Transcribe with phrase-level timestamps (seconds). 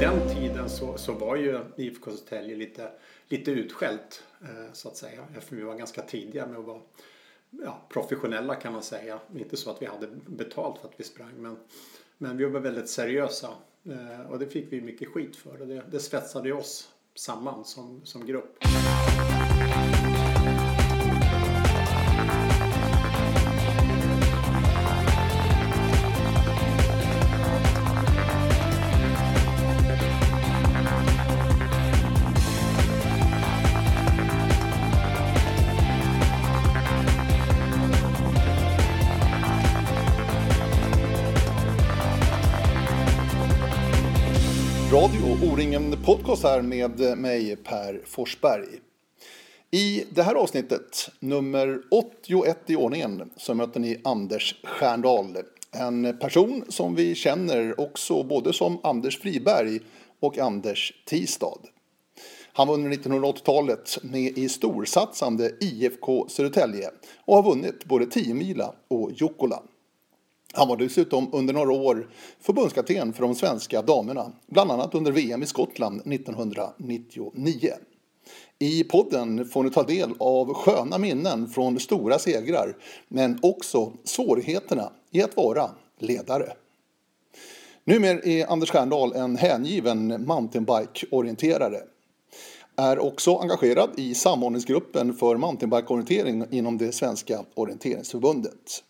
[0.00, 2.90] den tiden så, så var ju IFK Södertälje lite,
[3.28, 5.24] lite utskällt eh, så att säga.
[5.36, 6.80] Eftersom vi var ganska tidiga med att vara
[7.50, 9.20] ja, professionella kan man säga.
[9.36, 11.56] Inte så att vi hade betalt för att vi sprang men,
[12.18, 13.48] men vi var väldigt seriösa.
[13.84, 18.00] Eh, och det fick vi mycket skit för och det, det svetsade oss samman som,
[18.04, 18.58] som grupp.
[46.30, 48.66] Podcast här med mig Per Forsberg.
[49.70, 55.36] I det här avsnittet, nummer 81 i ordningen, så möter ni Anders Stjärndal.
[55.72, 59.80] En person som vi känner också både som Anders Friberg
[60.20, 61.58] och Anders Tistad.
[62.52, 66.90] Han var under 1980-talet med i storsatsande IFK Södertälje
[67.24, 69.62] och har vunnit både 10 mila och Jukkola.
[70.52, 75.42] Han var dessutom under några år förbundskapten för de svenska damerna, bland annat under VM
[75.42, 77.72] i Skottland 1999.
[78.58, 82.76] I podden får ni ta del av sköna minnen från stora segrar,
[83.08, 86.52] men också svårigheterna i att vara ledare.
[87.84, 91.80] Numera är Anders Stjärndal en hängiven mountainbike-orienterare.
[92.76, 98.82] Är också engagerad i samordningsgruppen för mountainbike-orientering inom det svenska orienteringsförbundet.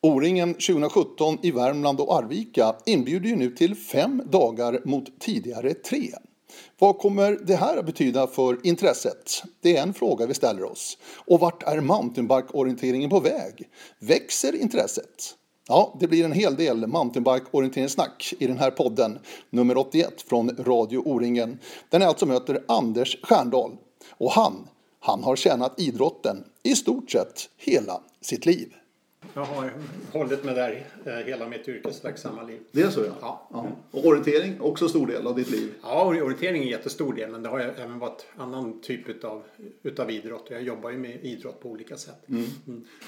[0.00, 6.10] O-ringen 2017 i Värmland och Arvika inbjuder ju nu till fem dagar mot tidigare tre.
[6.78, 9.42] Vad kommer det här att betyda för intresset?
[9.60, 10.98] Det är en fråga vi ställer oss.
[11.26, 13.68] Och vart är mountainbike-orienteringen på väg?
[13.98, 15.34] Växer intresset?
[15.68, 19.18] Ja, det blir en hel del mountainbike-orienteringssnack i den här podden,
[19.50, 21.58] nummer 81 från Radio O-ringen.
[21.88, 23.76] Den är alltså möter Anders Stjärndal.
[24.10, 24.68] Och han,
[25.00, 28.74] han har tjänat idrotten i stort sett hela sitt liv.
[29.34, 29.70] Jag har
[30.12, 32.60] hållit mig där eh, hela mitt yrkesverksamma liv.
[32.70, 33.12] Det är så ja.
[33.20, 33.48] Ja.
[33.52, 33.66] ja.
[33.90, 35.74] Och orientering, också stor del av ditt liv.
[35.82, 39.42] Ja, orientering är en jättestor del men det har även varit annan typ utav,
[39.82, 40.46] utav idrott.
[40.50, 42.28] Jag jobbar ju med idrott på olika sätt.
[42.28, 42.46] Mm.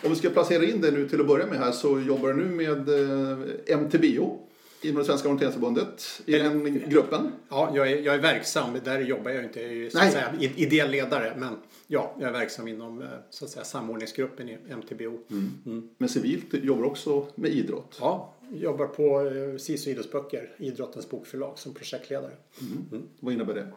[0.04, 2.34] Om vi ska placera in det nu till att börja med här så jobbar du
[2.34, 4.46] nu med eh, MTBO
[4.82, 7.32] inom det Svenska Orienteringsförbundet i den gruppen.
[7.48, 8.78] Ja, jag är, jag är verksam.
[8.84, 9.60] Där jobbar jag inte.
[9.60, 11.34] Jag är så att säga ideell ledare.
[11.36, 11.56] Men
[11.86, 15.18] ja, jag är verksam inom eh, så att säga, samordningsgruppen i MTBO.
[15.30, 15.88] Mm.
[15.98, 17.96] Men civilt jobbar också med idrott.
[18.00, 22.32] Ja, jobbar på eh, SISU idrottsböcker, idrottens bokförlag, som projektledare.
[23.20, 23.68] Vad innebär det?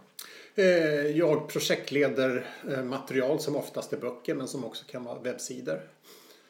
[0.63, 2.45] Eh, Jag projektleder
[2.83, 5.81] material som oftast är böcker men som också kan vara webbsidor.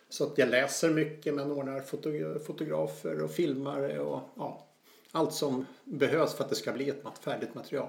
[0.10, 4.68] Så att jag läser mycket men ordnar foto- fotografer och filmare och ja,
[5.12, 7.88] allt som behövs för att det ska bli ett färdigt material.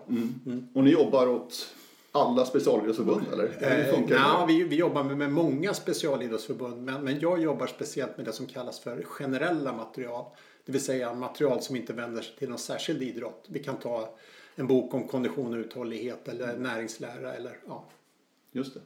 [0.74, 1.74] Och ni jobbar åt
[2.12, 3.48] alla specialidrottsförbund eller?
[3.58, 7.66] Hur Eh, funkar nja, vi, vi jobbar med, med många specialidrottsförbund men, men jag jobbar
[7.66, 10.24] speciellt med det som kallas för generella material.
[10.64, 13.44] Det vill säga material som inte vänder sig till någon särskild idrott.
[13.48, 14.14] Vi kan ta
[14.54, 17.84] en bok om kondition och uthållighet eller näringslära eller ja,
[18.52, 18.80] Just det.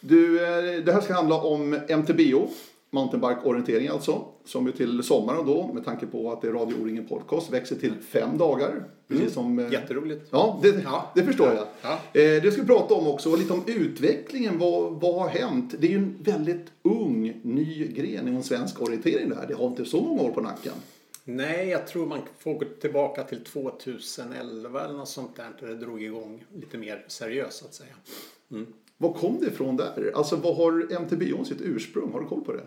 [0.00, 2.48] Du, eh, det här ska handla om MTBO,
[2.90, 7.06] mountainbike-orientering alltså, som ju till sommaren då, med tanke på att det är Radio O-ringen
[7.08, 8.84] podcast, växer till fem dagar.
[9.08, 9.58] Precis som...
[9.58, 10.26] eh, Jätteroligt.
[10.30, 11.12] Ja, det, Ja.
[11.14, 11.66] det förstår jag.
[11.82, 11.92] Ja.
[12.20, 14.58] Eh, det ska vi prata om också, lite om utvecklingen.
[14.58, 15.74] Vad, vad har hänt?
[15.78, 19.46] Det är ju en väldigt ung, ny gren inom svensk orientering det här.
[19.46, 20.72] Det har inte så många år på nacken.
[21.24, 25.48] Nej, jag tror man får gå tillbaka till 2011 eller något sånt där.
[25.60, 27.94] Där det drog igång lite mer seriöst så att säga.
[29.02, 30.12] Vad kom det ifrån där?
[30.14, 32.12] Alltså vad har MTBO sitt ursprung?
[32.12, 32.66] Har du koll på det?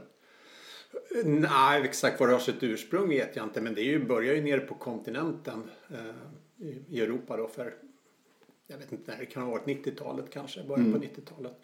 [1.26, 3.62] Nej, exakt var det har sitt ursprung vet jag inte.
[3.62, 7.74] Men det är ju, börjar ju nere på kontinenten eh, i Europa då för
[8.74, 11.58] jag vet inte när det kan ha varit 90-talet kanske, början på 90-talet.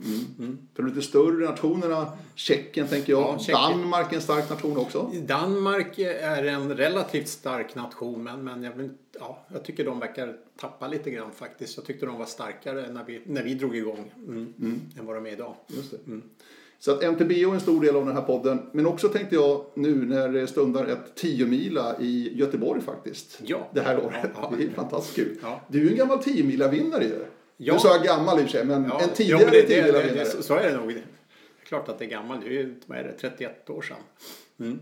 [0.74, 3.56] För de lite större nationerna, Tjeckien tänker jag, Ja, Tjeckien.
[3.56, 5.12] Danmark är en stark nation också.
[5.28, 8.90] Danmark är en relativt stark nation men, men jag, vill,
[9.20, 11.78] ja, jag tycker de verkar tappa lite grann faktiskt.
[11.78, 15.26] Jag tyckte de var starkare när vi, när vi drog igång mm, än vad de
[15.26, 15.56] är idag.
[15.68, 15.98] Just det.
[16.80, 18.70] Så att MTBO är en stor del av den här podden.
[18.72, 23.40] Men också tänkte jag nu när det stundar ett 10 mila i Göteborg faktiskt.
[23.46, 23.70] Ja.
[23.74, 24.16] Det här året.
[24.24, 24.54] Ja, ja.
[24.58, 25.38] Det är fantastiskt kul.
[25.42, 25.62] Ja.
[25.68, 27.26] Du är ju en gammal 10 mila vinnare ju.
[27.58, 27.74] Ja.
[27.74, 29.82] Nu sa jag gammal i och för sig, men Ja, en ja, tidigare det, 10
[29.82, 30.26] det, mila vinnare.
[30.26, 30.88] så, är det nog.
[30.90, 32.42] Det är klart att det är gammalt.
[32.42, 33.98] Det är ju vad är det, 31 år sedan.
[34.60, 34.80] Mm.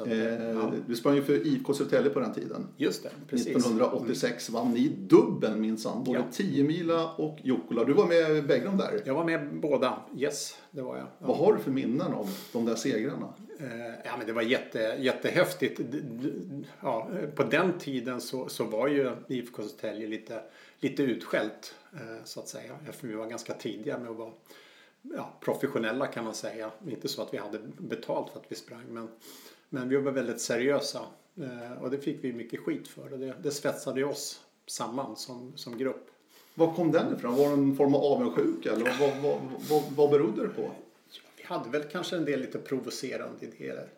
[0.00, 2.68] Att, Eh, ja, Du sprang ju för IFK Södertälje på den tiden.
[2.76, 3.46] just det, precis.
[3.46, 6.04] 1986 vann ni dubbeln minsann.
[6.04, 6.24] Både Ja.
[6.32, 7.84] 10 mila och Jukkola.
[7.84, 9.02] Du var med bägge de där.
[9.04, 10.00] Jag var med båda.
[10.18, 11.06] Yes, det var jag.
[11.18, 11.26] Ja.
[11.26, 13.28] Vad har du för minnen av de där segrarna?
[13.60, 13.66] Eh,
[14.04, 15.80] ja, men det var jätte, jättehäftigt.
[16.82, 20.40] Ja, på den tiden så, så var ju IFK Södertälje lite,
[20.80, 22.72] lite utskällt eh, så att säga.
[22.92, 24.32] För vi var ganska tidiga med att vara
[25.16, 26.70] ja, professionella kan man säga.
[26.88, 29.08] Inte så att vi hade betalt för att vi sprang men,
[29.68, 31.00] men vi var väldigt seriösa.
[31.36, 35.78] Eh, och det fick vi mycket skit för det, det svetsade oss samman som, som
[35.78, 36.10] grupp.
[36.54, 37.36] Var kom den ifrån?
[37.36, 39.40] Var det en form av avundsjuka eller vad, vad,
[39.70, 40.70] vad, vad berodde det på?
[41.36, 43.88] Vi hade väl kanske en del lite provocerande idéer.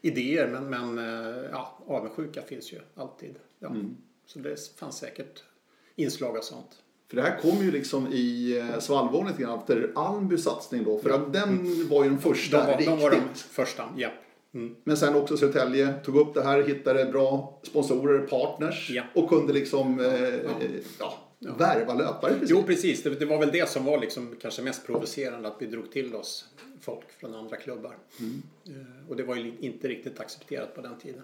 [0.00, 1.04] idéer men, men
[1.52, 3.34] ja, avundsjuka finns ju alltid.
[3.58, 3.68] Ja.
[3.68, 3.96] Mm.
[4.26, 5.42] Så det fanns säkert
[5.96, 6.82] inslag av sånt.
[7.08, 10.98] För det här kom ju liksom i eh, svallvågen lite grann efter Almbys satsning då.
[10.98, 12.86] För att den var ju den första de var, riktigt.
[12.86, 14.10] De var de första, ja.
[14.54, 14.76] Mm.
[14.84, 19.02] Men sen också Södertälje tog upp det här, hittade bra sponsorer, partners ja.
[19.14, 20.06] och kunde liksom eh,
[20.98, 21.18] ja.
[21.38, 22.32] Ja, värva löpare.
[22.32, 22.50] Precis.
[22.50, 25.66] Jo precis, det, det, var väl det som var liksom kanske mest provocerande att vi
[25.66, 26.44] drog till oss
[26.80, 27.96] folk från andra klubbar.
[28.20, 28.42] Mm.
[28.66, 31.22] Eh, och det var ju inte riktigt accepterat på den tiden.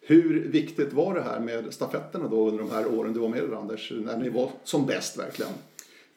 [0.00, 3.54] Hur viktigt var det här med stafetterna då under de här åren du var med
[3.54, 5.52] Anders, när ni var som bäst verkligen?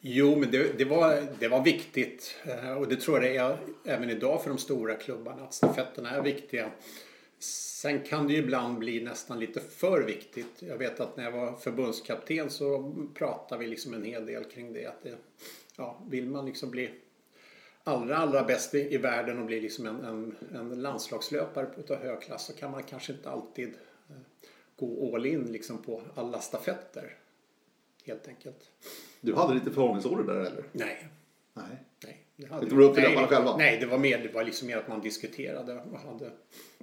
[0.00, 3.58] Jo, men det, det, var, det var viktigt eh, och det tror jag det är
[3.84, 6.70] även idag för de stora klubbarna att stafetterna är viktiga.
[7.38, 10.62] Sen kan det ju ibland bli nästan lite för viktigt.
[10.62, 14.72] Jag vet att när jag var förbundskapten så pratade vi liksom en hel del kring
[14.72, 14.86] det.
[14.86, 15.16] Att det,
[15.76, 16.90] ja, vill man liksom bli
[17.84, 22.20] allra, allra bäst i, i världen och bli liksom en, en, en landslagslöpare på hög
[22.20, 23.68] klass så kan man kanske inte alltid
[24.08, 24.16] eh,
[24.76, 27.16] gå all in liksom på alla stafetter.
[28.04, 28.70] Helt enkelt.
[29.20, 30.64] Du hade lite förhållningsorder där eller?
[30.72, 31.08] Nej.
[31.54, 31.64] Nej.
[32.04, 32.26] Nej.
[32.36, 33.56] Det hade var upp löparna själva?
[33.56, 35.74] Nej, det var mer, det var liksom mer att man diskuterade.
[35.74, 36.30] Och hade,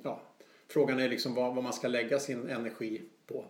[0.04, 0.22] ja,
[0.68, 3.46] frågan är liksom vad, vad man ska lägga sin energi på.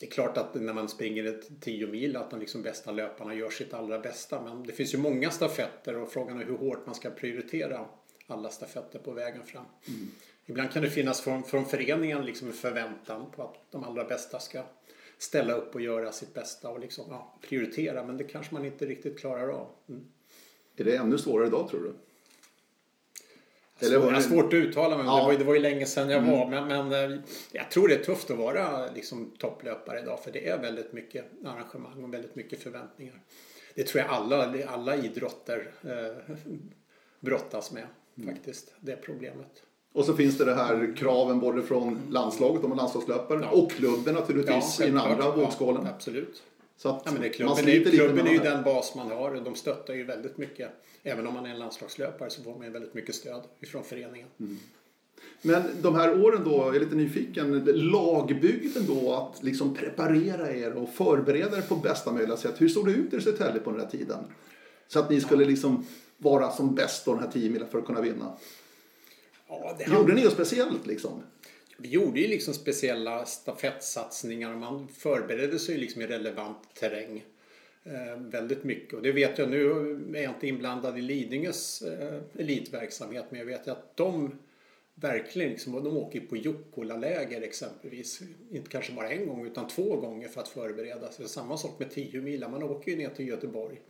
[0.00, 3.34] Det är klart att när man springer ett 10 mil att de liksom bästa löparna
[3.34, 4.42] gör sitt allra bästa.
[4.42, 7.86] Men det finns ju många stafetter och frågan är hur hårt man ska prioritera
[8.26, 9.64] alla stafetter på vägen fram.
[9.88, 10.08] Mm.
[10.46, 14.40] Ibland kan det finnas från, från föreningen liksom en förväntan på att de allra bästa
[14.40, 14.62] ska
[15.18, 18.04] ställa upp och göra sitt bästa och liksom, ja, prioritera.
[18.04, 19.68] Men det kanske man inte riktigt klarar av.
[19.88, 20.04] Mm.
[20.76, 21.94] Är det ännu svårare idag tror du?
[23.80, 24.22] Eller var det...
[24.22, 25.06] svårt att uttala mig.
[25.06, 25.16] Ja.
[25.16, 26.30] Det, var, det var ju länge sedan jag mm.
[26.30, 26.50] var.
[26.50, 27.18] Men, men eh,
[27.52, 30.24] jag tror det är tufft att vara liksom, topplöpare idag.
[30.24, 33.20] För det är väldigt mycket arrangemang och väldigt mycket förväntningar.
[33.74, 36.34] Det tror jag alla, alla idrotter eh,
[37.20, 37.86] brottas med
[38.16, 38.34] mm.
[38.34, 38.74] faktiskt.
[38.80, 39.62] Det problemet.
[39.98, 43.50] Och så finns det det här kraven både från landslaget om landslagslöpare ja.
[43.50, 45.82] och klubben naturligtvis ja, i den andra vågskålen.
[45.84, 46.42] Ja, absolut.
[46.76, 49.42] Så att ja, men det, klubben, är, klubben är ju den bas man har och
[49.42, 50.70] de stöttar ju väldigt mycket.
[51.02, 54.28] Även om man är en landslagslöpare så får man ju väldigt mycket stöd ifrån föreningen.
[54.40, 54.58] Mm.
[55.42, 60.72] Men de här åren då, jag är lite nyfiken, lagbygden då att liksom preparera er
[60.72, 62.54] och förbereda er på bästa möjliga sätt.
[62.58, 64.18] Hur såg det ut i Södertälje på den här tiden?
[64.88, 65.86] Så att ni skulle liksom
[66.18, 68.32] vara som bäst den här 10 milen för att kunna vinna.
[69.48, 71.22] Ja, det Gjorde ni något speciellt liksom?
[71.76, 77.24] Vi gjorde ju liksom speciella stafettsatsningar och man förberedde sig liksom i relevant terräng
[77.84, 78.94] eh, väldigt mycket.
[78.94, 79.70] Och det vet jag, nu
[80.14, 84.38] är jag inte inblandad i Lidingös eh, elitverksamhet men jag vet att de
[84.94, 88.20] verkligen liksom, de åker på Jukkola-läger exempelvis.
[88.50, 91.28] Inte kanske bara en gång utan två gånger för att förbereda sig.
[91.28, 93.80] Samma sak med 10 mil, man åker ju ner till Göteborg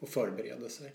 [0.00, 0.92] och förbereder sig.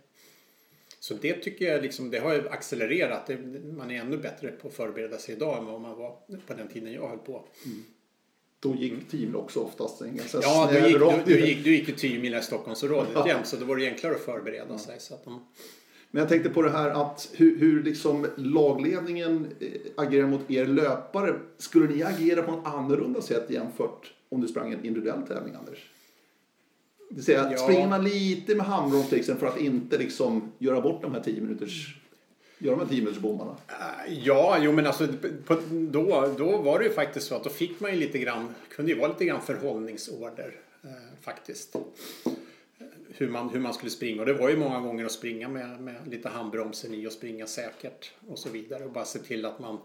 [1.03, 3.29] Så det tycker jag liksom, det har accelererat.
[3.77, 6.67] man är ännu bättre på att förbereda sig idag än vad man var på den
[6.67, 7.45] tiden jag höll på.
[7.65, 7.83] Mm.
[8.59, 11.87] Då gick teamen också oftast en ganska Ja, du gick, du, du, gick, du gick
[11.87, 13.27] ju 10 mil i Stockholmsområdet ja.
[13.27, 14.77] jämt så då var det enklare att förbereda ja.
[14.77, 14.99] sig.
[14.99, 15.45] Så att de...
[16.11, 20.65] Men jag tänkte på det här att hur, hur liksom lagledningen eh, agerar mot er
[20.65, 21.39] löpare.
[21.57, 25.92] Skulle ni agera på något annorlunda sätt jämfört om du sprang en individuell tävling, Anders?
[27.13, 27.57] Det vill säga, ja.
[27.57, 31.95] springer man lite med handbromsflixen för att inte liksom göra bort de här 10 minuters
[32.57, 33.57] Gör de här 10 minuters bommarna?
[34.23, 35.07] Ja, jo men alltså
[35.45, 38.55] på, då, då var det ju faktiskt så att då fick man ju lite grann,
[38.69, 40.89] kunde ju vara lite grann förhållningsorder eh,
[41.21, 41.75] faktiskt.
[43.07, 45.81] Hur man, hur man skulle springa och det var ju många gånger att springa med,
[45.81, 49.59] med lite handbromsen i och springa säkert och så vidare och bara se till att
[49.59, 49.77] man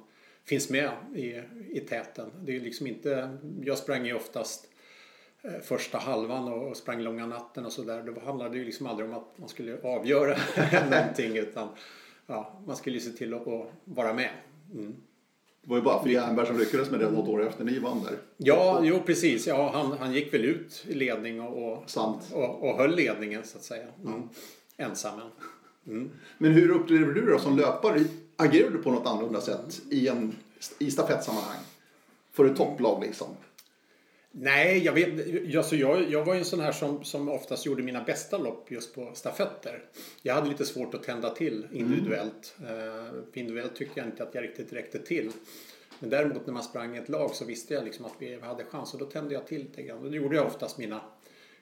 [0.44, 1.42] finns med i,
[1.72, 2.30] i täten.
[2.44, 4.77] Det är liksom inte, jag sprang ju oftast Eh,
[5.62, 8.02] första halvan och sprang långa natten och sådär.
[8.02, 10.36] Då handlade det ju liksom aldrig om att man skulle avgöra
[10.90, 11.68] någonting utan
[12.26, 13.46] ja, man skulle ju se till att,
[13.84, 14.30] vara med.
[14.74, 14.96] Mm.
[15.62, 18.02] Det var ju bara för Jernberg som lyckades med det något år efter ni vann
[18.04, 18.18] där.
[18.36, 19.46] Ja, jo precis.
[19.46, 21.84] Ja, han, han gick väl ut i ledning och, och,
[22.32, 23.86] och, och höll ledningen så att säga.
[24.04, 24.28] Mm.
[24.76, 25.20] Ensam.
[25.86, 26.10] Mm.
[26.38, 28.04] Men hur upplever du då som löpare?
[28.36, 30.36] Agerar du på något annorlunda sätt i, en,
[30.78, 31.60] i stafettsammanhang?
[32.32, 33.28] För ett topplag liksom?
[34.30, 37.82] Nej, jag, vet, alltså jag, jag var ju en sån här som, som oftast gjorde
[37.82, 39.84] mina bästa lopp just på stafetter.
[40.22, 42.56] Jag hade lite svårt att tända till individuellt.
[42.68, 43.24] Mm.
[43.34, 45.32] individuellt tyckte jag inte att jag riktigt räckte till.
[46.00, 48.64] Men däremot när man sprang i ett lag så visste jag liksom att vi hade
[48.64, 50.02] chans och då tände jag till lite grann.
[50.02, 51.00] Då gjorde jag oftast mina,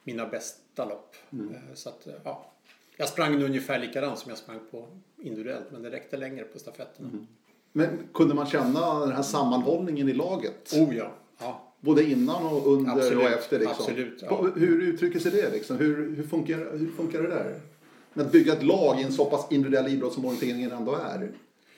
[0.03, 1.17] mina bästa lopp.
[1.33, 1.55] Mm.
[1.55, 2.53] Eh, så att, ja.
[2.97, 4.89] Jag sprang ungefär likadant som jag sprang på
[5.23, 7.09] individuellt men det räckte längre på stafetterna.
[7.09, 7.27] Mm.
[7.73, 10.73] Men kunde man känna den här sammanhållningen i laget?
[10.73, 11.13] Oh ja.
[11.39, 11.66] ja.
[11.87, 13.59] Både innan och under absolut, och efter?
[13.59, 13.77] Liksom.
[13.79, 14.51] Absolut, ja.
[14.57, 15.51] Hur uttrycker sig det?
[15.51, 15.77] Liksom?
[15.77, 17.61] Hur, hur, funkar, hur funkar det där?
[18.13, 21.31] Med att bygga ett lag i en så pass individuell idrott som orienteringen ändå är?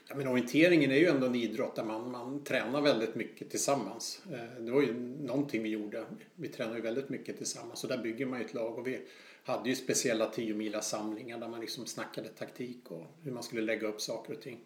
[0.08, 4.22] Ja, men orienteringen är ju ändå en idrott där man, man tränar väldigt mycket tillsammans.
[4.32, 6.04] Eh, det var ju någonting vi gjorde.
[6.34, 8.78] Vi tränade ju väldigt mycket tillsammans och där bygger man ju ett lag.
[8.78, 9.00] Och vi
[9.44, 13.62] hade ju speciella 10 mila samlingar där man liksom snackade taktik och hur man skulle
[13.62, 14.58] lägga upp saker och ting.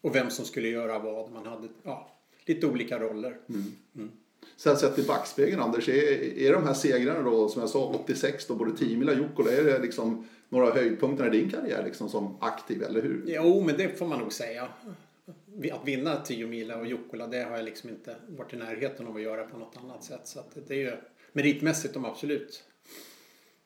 [0.00, 1.32] Och vem som skulle göra vad.
[1.32, 2.10] Man hade ja,
[2.44, 3.38] lite olika roller.
[3.48, 3.64] Mm.
[3.96, 4.10] Mm.
[4.56, 8.46] Sen sett i backspegeln Anders, är, är de här segrarna då som jag sa 86
[8.46, 12.36] då både 10 mila Jukkola, är det liksom några höjdpunkter i din karriär liksom som
[12.40, 13.22] aktiv eller hur?
[13.26, 14.68] Jo, men det får man nog säga.
[15.72, 19.16] Att vinna 10 mila och Jukkola det har jag liksom inte varit i närheten av
[19.16, 20.20] att göra på något annat sätt.
[20.24, 20.92] Så det är ju
[21.32, 22.64] meritmässigt de absolut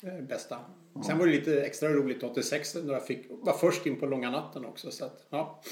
[0.03, 0.59] eh, bästa.
[1.07, 4.31] Sen var det lite extra roligt 86 då jag fick var först in på långa
[4.31, 4.91] natten också.
[4.91, 5.63] Så att, ja,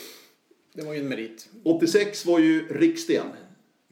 [0.72, 1.48] det var ju en merit.
[1.64, 3.26] 86 var ju Riksten.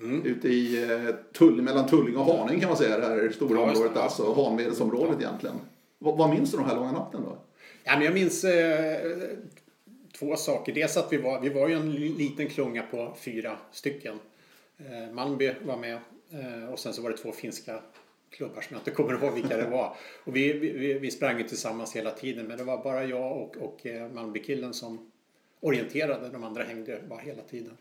[0.01, 0.27] Mm.
[0.27, 3.71] Ute i eh, Tull, mellan Tulling och Haninge kan man säga, det här stora ja,
[3.71, 5.29] området, alltså Hanvedesområdet ja.
[5.29, 5.57] egentligen.
[5.99, 7.39] Vad, vad minns du de här långa natten då?
[7.85, 9.13] Ja, men jag minns eh,
[10.19, 10.73] två saker.
[10.73, 14.19] Dels att vi var, vi var ju en liten klunga på fyra stycken.
[14.79, 15.99] Eh, Malmby var med
[16.31, 17.81] eh, och sen så var det två finska
[18.31, 19.97] klubbar som jag inte kommer ihåg vilka det var.
[20.25, 23.57] Och vi, vi, vi sprang ju tillsammans hela tiden men det var bara jag och,
[23.57, 25.11] och eh, Malmbykillen som
[25.61, 26.29] orienterade.
[26.29, 27.77] De andra hängde bara hela tiden.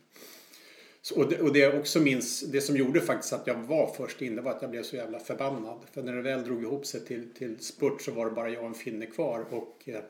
[1.05, 3.93] Så, och, det, och det jag också minns, det som gjorde faktiskt att jag var
[3.97, 5.79] först in, det var att jag blev så jävla förbannad.
[5.91, 8.61] För när det väl drog ihop sig till, till spurt så var det bara jag
[8.61, 9.45] och en finne kvar.
[9.51, 10.01] Och eh,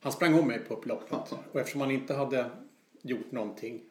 [0.00, 1.32] han sprang om mig på upploppet.
[1.52, 2.50] Och eftersom han inte hade
[3.02, 3.82] gjort någonting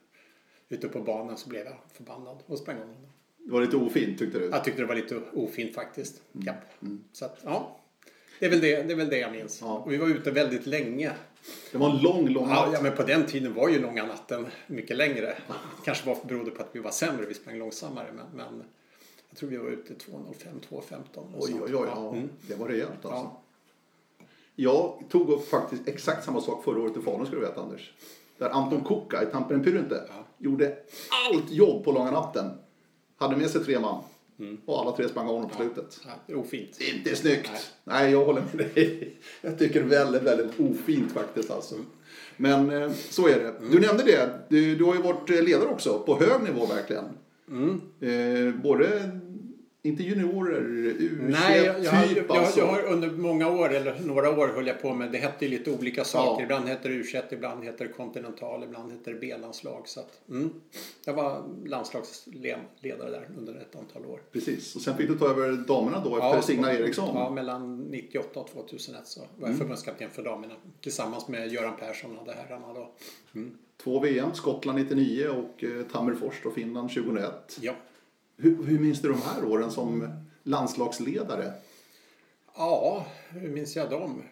[0.69, 3.11] ute på banan så blev jag förbannad och sprang om honom.
[3.37, 4.45] Det var lite ofint tyckte du?
[4.45, 6.21] Jag tyckte det var lite ofint faktiskt.
[6.33, 6.47] Mm.
[6.47, 6.53] Ja.
[6.81, 7.03] Mm.
[7.11, 7.78] Så att, ja.
[8.39, 9.61] Det är väl det, det, är väl det jag minns.
[9.61, 9.77] Ja.
[9.77, 11.11] Och vi var ute väldigt länge.
[11.71, 12.69] Det var en lång, lång natt.
[12.73, 15.37] Ja, men på den tiden var ju långa natten mycket längre.
[15.85, 18.07] Kanske var, berodde på att vi var sämre, vi sprang långsammare.
[18.15, 18.63] Men, men
[19.29, 20.25] jag tror vi var ute 2.05,
[20.69, 21.03] 2.15.
[21.37, 21.87] Oj, oj, oj.
[21.95, 22.13] Ja.
[22.13, 22.29] Mm.
[22.47, 23.09] Det var rejält alltså.
[23.09, 23.41] Ja.
[24.55, 27.93] Jag tog upp faktiskt exakt samma sak förra året i Falun ska du veta Anders.
[28.37, 30.25] Där Anton Kuka i Tampere Pyrynte ja.
[30.37, 30.77] gjorde
[31.27, 32.51] allt jobb på långa natten.
[33.17, 34.03] Hade med sig tre man.
[34.39, 34.57] Mm.
[34.65, 35.99] Och alla tre sprang av honom på slutet.
[36.25, 36.81] Ja, ofint.
[36.81, 37.49] Inte snyggt.
[37.51, 37.61] Nej.
[37.83, 38.11] Nej.
[38.11, 39.17] jag håller med dig.
[39.41, 41.75] Jag tycker väldigt, väldigt ofint faktiskt alltså.
[42.37, 43.53] Men eh, så är det.
[43.71, 44.29] Du nämnde det.
[44.49, 47.05] Du, du har ju varit ledare också, på hög nivå verkligen.
[47.51, 47.81] Mm.
[47.99, 49.11] Eh, både
[49.89, 52.59] inte juniorer, u Nej, jag, jag, typ jag, alltså.
[52.59, 55.51] jag, har under många år, eller några år höll jag på med, det hette ju
[55.51, 56.41] lite olika saker.
[56.41, 56.43] Ja.
[56.43, 59.81] Ibland hette det u ibland hette det kontinental, ibland hette det B-landslag.
[59.85, 60.49] Så att, mm,
[61.05, 64.21] jag var landslagsledare där under ett antal år.
[64.31, 67.15] Precis, och sen fick du ta över damerna då efter ja, Signa Eriksson.
[67.15, 69.57] Ja, mellan 98 och 2001 så var jag mm.
[69.59, 72.91] förbundskapten för damerna tillsammans med Göran Persson och herrarna då.
[73.35, 73.57] Mm.
[73.83, 77.57] Två VM, Skottland 99 och eh, Tammerfors och Finland 2001.
[77.61, 77.75] Ja.
[78.41, 80.07] Hur, hur minns du de här åren som
[80.43, 81.53] landslagsledare?
[82.55, 84.23] Ja, hur minns jag dem?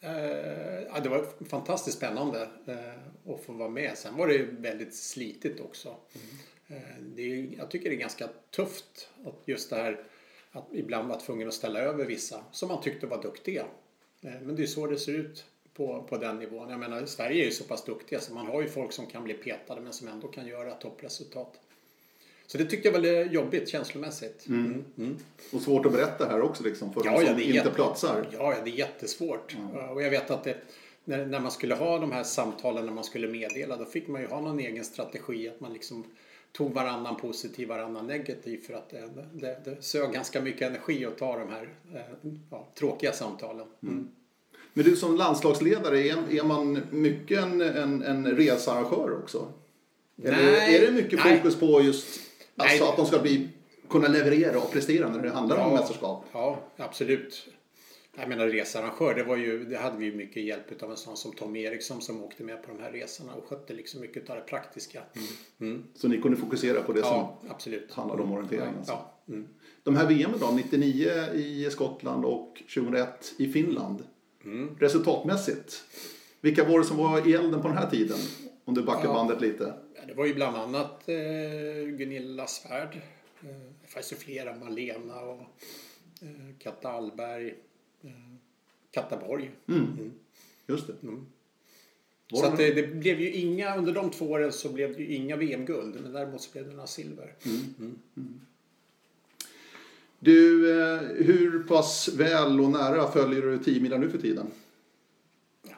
[0.00, 3.98] Eh, det var fantastiskt spännande eh, att få vara med.
[3.98, 5.88] Sen var det väldigt slitigt också.
[5.88, 6.82] Mm.
[6.82, 10.04] Eh, det är, jag tycker det är ganska tufft att just det här
[10.52, 13.64] att ibland vara tvungen att ställa över vissa som man tyckte var duktiga.
[14.22, 15.44] Eh, men det är så det ser ut
[15.74, 16.70] på, på den nivån.
[16.70, 19.24] Jag menar, Sverige är ju så pass duktiga så man har ju folk som kan
[19.24, 21.60] bli petade men som ändå kan göra toppresultat.
[22.46, 24.46] Så det tyckte jag var jobbigt känslomässigt.
[24.48, 24.64] Mm.
[24.64, 24.84] Mm.
[24.98, 25.16] Mm.
[25.52, 27.70] Och svårt att berätta här också liksom för ja, de som ja, inte jätte...
[27.70, 28.26] platsar.
[28.32, 29.56] Ja, det är jättesvårt.
[29.94, 30.56] Och jag vet att det,
[31.04, 34.20] när, när, man skulle ha de här samtalen när man skulle meddela då fick man
[34.20, 35.48] ju ha någon egen strategi.
[35.48, 36.04] Att man liksom
[36.52, 41.18] tog varannan positiv, varannan negativ för att det, det, det sög ganska mycket energi att
[41.18, 43.66] ta de här eh, ja, tråkiga samtalen.
[43.82, 43.94] Mm.
[43.94, 44.08] mm.
[44.76, 49.52] Men du som landslagsledare, är, är man mycket en, en, en researrangör också?
[50.22, 51.70] Eller nej, är det mycket fokus nej.
[51.70, 52.20] på just
[52.56, 52.90] Alltså Nej.
[52.90, 53.48] att de ska bli,
[53.88, 56.24] kunna leverera och prestera när det handlar ja, om mästerskap.
[56.32, 57.48] Ja, absolut.
[58.16, 61.16] Jag menar researrangör, det, var ju, det hade vi ju mycket hjälp av en sån
[61.16, 64.36] som Tom Eriksson som åkte med på de här resorna och skötte liksom mycket av
[64.36, 65.02] det praktiska.
[65.16, 65.28] Mm.
[65.60, 65.84] Mm.
[65.94, 67.92] Så ni kunde fokusera på det ja, som absolut.
[67.92, 68.74] handlade om orientering?
[68.78, 68.92] Alltså.
[68.92, 69.14] Ja.
[69.28, 69.48] Mm.
[69.82, 74.02] De här VM då, 99 i Skottland och 2001 i Finland.
[74.44, 74.76] Mm.
[74.78, 75.84] Resultatmässigt,
[76.40, 78.18] vilka var det som var i elden på den här tiden?
[78.64, 79.12] Om du backar ja.
[79.12, 79.74] bandet lite
[80.06, 81.16] det var ju bland annat eh,
[81.86, 83.00] Gunilla Svärd
[83.44, 85.40] Eh, det fanns ju flera, Malena och
[86.20, 87.54] eh, Katta Allberg,
[88.02, 88.10] eh,
[88.90, 89.50] Katta Borg.
[89.68, 90.12] Mm.
[90.66, 90.94] Just det.
[92.30, 95.14] Var Så det det, blev ju inga, under de två åren så blev det ju
[95.14, 96.00] inga VM-guld.
[96.02, 97.34] Men däremot så blev det några silver.
[100.18, 104.46] Du, eh, hur pass väl och nära följer du 10 milen nu för tiden?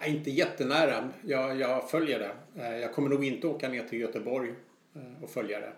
[0.01, 1.09] Ja, inte jättenära.
[1.25, 2.63] Jag, jag följer det.
[2.63, 4.55] Eh, Jag kommer nog inte åka ner till Göteborg
[4.95, 5.73] eh, och följa det.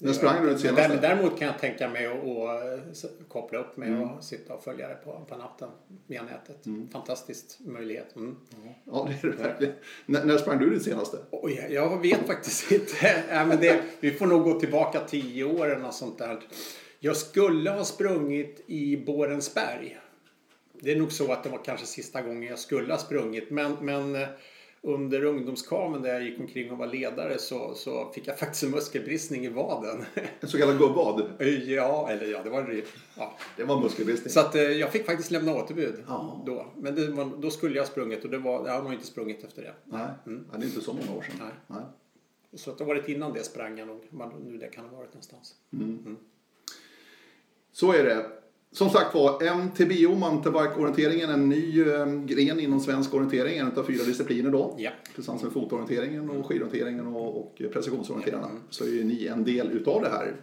[0.00, 0.88] När sprang du senaste?
[0.88, 4.02] där- Däremot kan jag tänka mig att, koppla upp mig Mm.
[4.02, 5.68] och sitta och följa det på, på natten
[6.06, 6.64] via nätet.
[6.92, 8.16] Fantastisk möjlighet.
[8.16, 8.36] Mm.
[8.84, 9.74] Ja, det är det verkligen.
[10.06, 11.18] När, när sprang du det senaste?
[11.30, 12.92] Oj, jag vet faktiskt inte.
[13.30, 16.40] Ja, men det, vi får nog gå tillbaka tio år eller något sånt där.
[17.00, 19.98] Jag skulle ha sprungit i Borensberg.
[20.80, 23.50] Det är nog så att det var kanske sista gången jag skulle ha sprungit.
[23.50, 24.28] Men, men eh,
[24.82, 28.70] under ungdomskamen där jag gick omkring och var ledare så, så fick jag faktiskt en
[28.70, 30.04] muskelbristning i vaden.
[30.40, 31.22] En så kallad gubbad.
[31.66, 32.82] ja, eller ja, det var en
[33.16, 33.36] ja.
[33.56, 34.30] Det var muskelbristning.
[34.32, 36.42] Så att eh, jag fick faktiskt lämna återbud Ja.
[36.46, 36.66] då.
[36.76, 39.44] Men var, då skulle jag ha sprungit och det var, jag har nog inte sprungit
[39.44, 39.74] efter det.
[39.84, 41.34] Nej, ja, det är inte så många år sedan.
[41.40, 41.52] Nej.
[41.66, 41.82] Nej.
[42.54, 44.02] Så att det varit innan det sprang jag nog.
[44.44, 45.54] Nu det kan ha varit någonstans.
[47.72, 48.26] Så är det.
[48.72, 54.04] Som sagt var, MTBO, mountainbike-orienteringen, en ny eh, gren inom svensk orientering, en av fyra
[54.04, 54.74] discipliner då.
[54.78, 54.90] Ja.
[55.14, 58.48] Tillsammans med fotorienteringen och skidorienteringen och, och precisionsorienterarna.
[58.70, 60.34] Så är ju ni en del utav det här.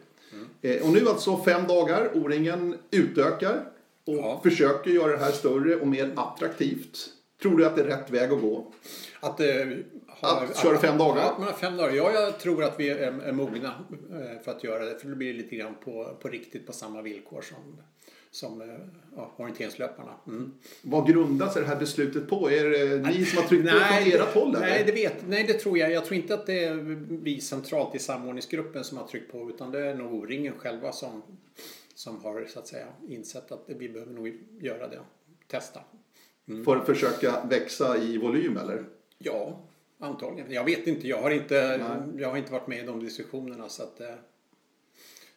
[0.61, 3.71] Eh, och nu alltså fem dagar, O-ringen utökar
[4.05, 4.39] och Ja.
[4.43, 6.97] försöker göra det här större och mer attraktivt.
[7.41, 8.71] Tror du att det är rätt väg att gå?
[9.19, 9.47] Att, eh,
[10.21, 11.33] ha, Att köra fem dagar?
[11.39, 11.93] Men fem dagar.
[11.95, 14.99] Ja, jag tror att vi är, är mogna eh, för att göra det.
[14.99, 17.77] För det blir lite grann på, på riktigt på samma villkor som,
[18.35, 18.67] som eh,
[19.15, 20.13] ja, orienteringslöparna.
[20.27, 20.53] Mm.
[20.81, 22.51] Vad grundar sig det här beslutet på?
[22.51, 24.55] Är det ni som har tryckt på från ert håll?
[24.55, 24.59] eller?
[24.59, 25.91] nej, det vet, nej, det tror jag.
[25.91, 26.73] Jag tror inte att det är
[27.23, 29.49] vi centralt i samordningsgruppen som har tryckt på.
[29.49, 31.21] Utan det är nog O-ringen själva som,
[31.95, 34.99] som har så att säga insett att vi behöver nog göra det.
[35.47, 35.79] Testa.
[36.65, 38.83] För att försöka växa i volym eller?
[39.17, 39.59] Ja,
[39.99, 40.51] antagligen.
[40.51, 41.07] Jag vet inte.
[41.07, 41.55] Jag har inte,
[42.17, 43.69] jag har inte varit med i de diskussionerna.
[43.69, 44.07] Så att, eh,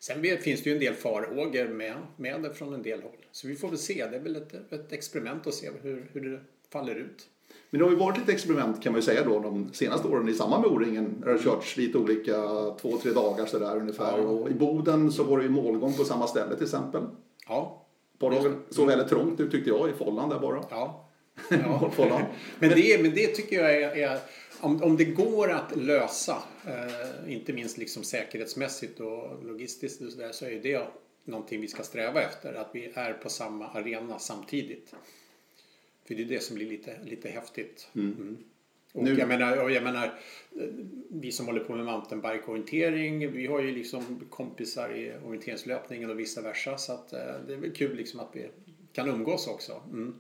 [0.09, 3.27] sen finns det ju en del farhågor med, med det från en del håll.
[3.33, 4.07] Så vi får väl se.
[4.11, 6.41] Det är väl ett, ett experiment att se hur, hur det
[6.73, 7.29] faller ut.
[7.71, 10.29] Men det har ju varit lite experiment kan man ju säga då de senaste åren
[10.29, 11.21] i samband med O-ringen.
[11.25, 12.35] Det har körts lite olika,
[12.81, 14.19] två, tre dagar sådär ungefär.
[14.19, 14.25] Ja.
[14.25, 17.03] Och i Boden så var det ju målgång på samma ställe till exempel.
[17.49, 17.87] Ja.
[18.15, 20.65] Ett par dagar såg väldigt trångt ut tyckte jag i Follan där bara.
[20.71, 21.09] Ja.
[21.51, 21.91] ja.
[22.59, 24.19] Men, det, men det tycker jag är, är
[24.61, 30.19] om, om det går att lösa, eh, inte minst liksom säkerhetsmässigt och logistiskt och så,
[30.19, 30.87] där, så är det
[31.25, 32.55] någonting vi ska sträva efter.
[32.55, 34.95] Att vi är på samma arena samtidigt.
[36.07, 37.89] För det är det som blir lite, lite häftigt.
[37.95, 38.37] Mm.
[38.93, 40.05] Och Nu- jag, menar, och jag menar,
[40.61, 40.69] eh,
[41.11, 46.41] vi som håller på med mountainbike-orientering, vi har ju liksom kompisar i orienteringslöpningen och vice
[46.43, 46.79] versa.
[46.79, 48.49] Så att, eh, det är väl kul liksom att vi
[48.93, 49.83] kan umgås också.
[49.93, 50.19] Mm.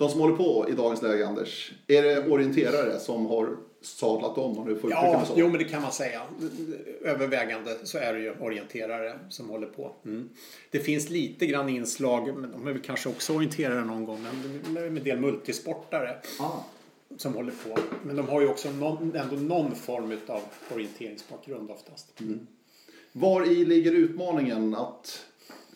[0.00, 4.58] De som håller på i dagens läge Anders, är det orienterare som har sadlat om
[4.58, 6.22] om du får Ja, jo men det kan man säga.
[7.04, 9.92] Övervägande så är det ju orienterare som håller på.
[10.04, 10.28] Mm.
[10.70, 14.74] Det finns lite grann inslag, men de är väl kanske också orienterare någon gång, men
[14.74, 16.64] det är en del multisportare Ah.
[17.16, 17.80] som håller på.
[18.02, 20.40] Men de har ju också någon, ändå någon form av
[20.74, 22.20] orienteringsbakgrund oftast.
[23.12, 25.26] Var i ligger utmaningen att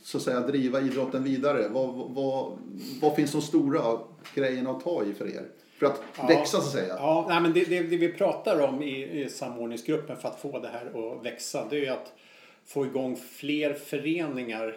[0.05, 1.69] så att säga driva idrotten vidare?
[1.69, 2.59] Vad, vad,
[3.01, 3.99] vad finns de stora
[4.35, 5.45] grejerna att ta i för er?
[5.79, 6.27] För att Ja.
[6.27, 6.95] växa så att säga.
[6.99, 10.59] Ja, nej, men det, det, det vi pratar om i, i samordningsgruppen för att få
[10.59, 10.87] det här
[11.17, 12.13] att växa det är att
[12.67, 14.77] få igång fler föreningar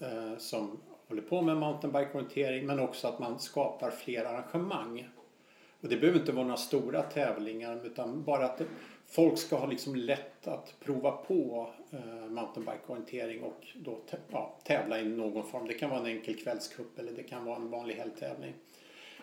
[0.00, 5.08] eh, som håller på med mountainbike-orientering men också att man skapar fler arrangemang.
[5.80, 8.64] Och det behöver inte vara några stora tävlingar utan bara att det,
[9.06, 13.98] folk ska ha liksom lätt att prova på eh, mountainbike-orientering och då
[14.30, 15.66] ja, tävla i någon form.
[15.66, 18.54] Det kan vara en enkel kvällscup eller det kan vara en vanlig helgtävling.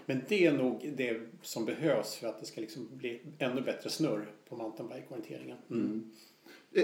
[0.05, 3.89] Men det är nog det som behövs för att det ska liksom bli ännu bättre
[3.89, 5.57] snurr på mountainbike-orienteringen.
[6.75, 6.83] Eh,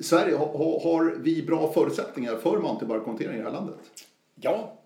[0.00, 3.78] Sverige, har, har- har vi bra förutsättningar för mountainbike-orientering i det här landet?
[4.34, 4.76] Ja,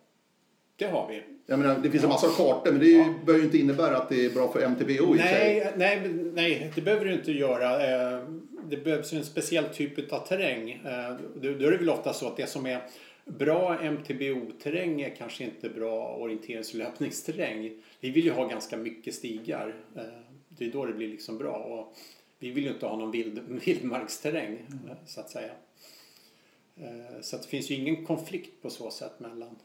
[0.77, 1.23] det har vi.
[1.47, 4.09] Jag menar, det finns en massa kartor men det ju, behöver ju inte innebära att
[4.09, 5.73] det är bra för MTBO i och för sig.
[5.77, 7.71] Nej, nej, nej, det behöver du inte göra.
[8.17, 8.25] Eh,
[8.71, 10.71] Det behövs ju en speciell typ av terräng.
[10.71, 12.81] Eh, Då är det väl ofta så att det som är
[13.25, 17.83] bra MTBO-terräng är kanske inte bra orienteringslöpningsterräng.
[18.01, 19.75] Vi vill ju ha ganska mycket stigar.
[19.97, 20.03] Eh,
[20.49, 21.53] Det är då det blir liksom bra.
[21.57, 21.97] Och
[22.39, 25.51] vi vill ju inte ha någon vild, vildmarksterräng eh, så att säga.
[27.21, 29.57] Så att det finns ju ingen konflikt på så sätt mellan,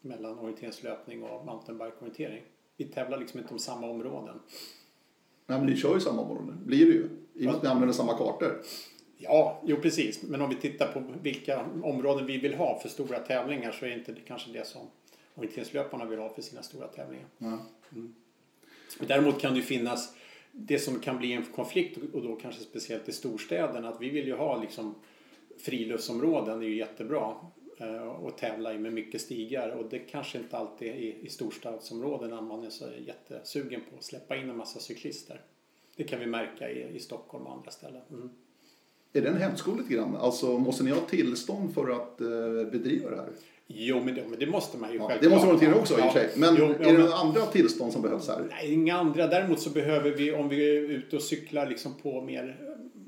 [0.00, 2.42] mellan orienteringslöpning och mountainbike-orientering.
[2.76, 4.40] Vi tävlar liksom inte om samma områden.
[5.46, 6.52] Nej, men ni kör ju samma område.
[6.64, 7.08] Blir det ju.
[7.34, 8.62] I och med att ni använder samma kartor.
[9.18, 10.22] Ja, jo precis.
[10.22, 13.90] Men om vi tittar på vilka områden vi vill ha för stora tävlingar så är
[13.90, 14.82] inte det kanske det som
[15.34, 17.26] orienteringslöparna vill ha för sina stora tävlingar.
[17.38, 17.58] Ja.
[19.00, 20.14] Däremot kan det ju finnas
[20.52, 24.26] det som kan bli en konflikt och då kanske speciellt i storstäderna att vi vill
[24.26, 24.94] ju ha liksom
[25.58, 27.34] friluftsområden, är ju jättebra
[28.20, 32.40] och tävla i med mycket stigar och det kanske inte alltid är i, i storstadsområdena
[32.40, 35.40] man är så jättesugen på att släppa in en massa cyklister.
[35.96, 38.02] Det kan vi märka i, i Stockholm och andra ställen.
[38.10, 38.30] Mm.
[39.12, 40.16] Är det en hämsko lite grann?
[40.16, 43.28] Alltså måste ni ha tillstånd för att eh, bedriva det här?
[43.66, 45.30] Jo, men det, men det måste man ju Ja, självklart.
[45.30, 46.30] det måste orientering också i och för sig.
[46.36, 48.46] Men Jo, är ja, det några andra tillstånd som behövs här?
[48.50, 49.26] Nej, inga andra.
[49.26, 52.56] Däremot så behöver vi, om vi är ute och cyklar liksom på mer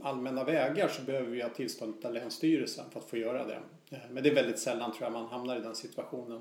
[0.02, 3.58] allmänna vägar så behöver vi ha tillstånd av Länsstyrelsen för att få göra det.
[3.92, 6.40] Eh, Men det är väldigt sällan tror jag man hamnar i den situationen.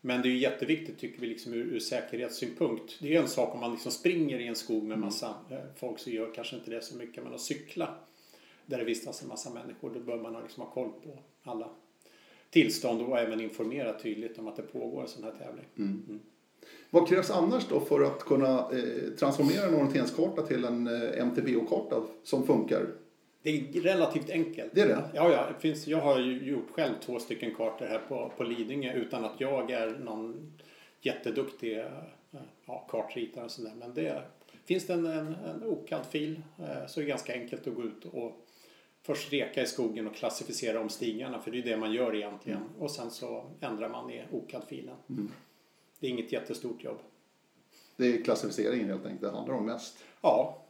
[0.00, 2.98] Men det är ju jätteviktigt tycker vi liksom ur, ur säkerhetssynpunkt.
[3.00, 5.98] Det är en sak om man liksom springer i en skog med massa eh, folk
[5.98, 7.24] så gör kanske inte det så mycket.
[7.24, 7.94] Men att cykla
[8.66, 11.68] där det vistas en massa människor då bör man ha, liksom ha koll på alla
[12.50, 15.64] tillstånd och även informera tydligt om att det pågår en sån här tävling.
[16.90, 22.02] Vad krävs annars då för att kunna eh, transformera en orienteringskarta till en eh, MTBO-karta
[22.22, 22.86] som funkar?
[23.42, 24.74] Det är relativt enkelt.
[24.74, 25.10] Det är det?
[25.14, 25.46] Ja, ja.
[25.54, 29.24] Det finns, jag har ju gjort själv två stycken kartor här på, på Lidingö utan
[29.24, 30.52] att jag är någon
[31.00, 31.86] jätteduktig eh,
[32.66, 33.72] ja, kartritare och sådär.
[33.74, 34.22] Men det
[34.64, 37.82] finns det en, en, en okad fil eh, så är det ganska enkelt att gå
[37.82, 38.46] ut och
[39.02, 42.62] först reka i skogen och klassificera om stigarna för det är det man gör egentligen.
[42.78, 44.96] Och sen så ändrar man i okad-filen.
[46.00, 46.98] Det är inget jättestort jobb.
[47.96, 50.04] Det är klassificeringen helt enkelt det handlar om mest.
[50.20, 50.62] Ja,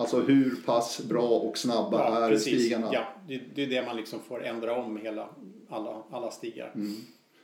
[0.00, 2.88] Alltså hur pass bra och snabba är stigarna?
[2.92, 5.28] Ja, det, det är det man liksom får ändra om hela,
[5.68, 6.72] alla, alla stigar.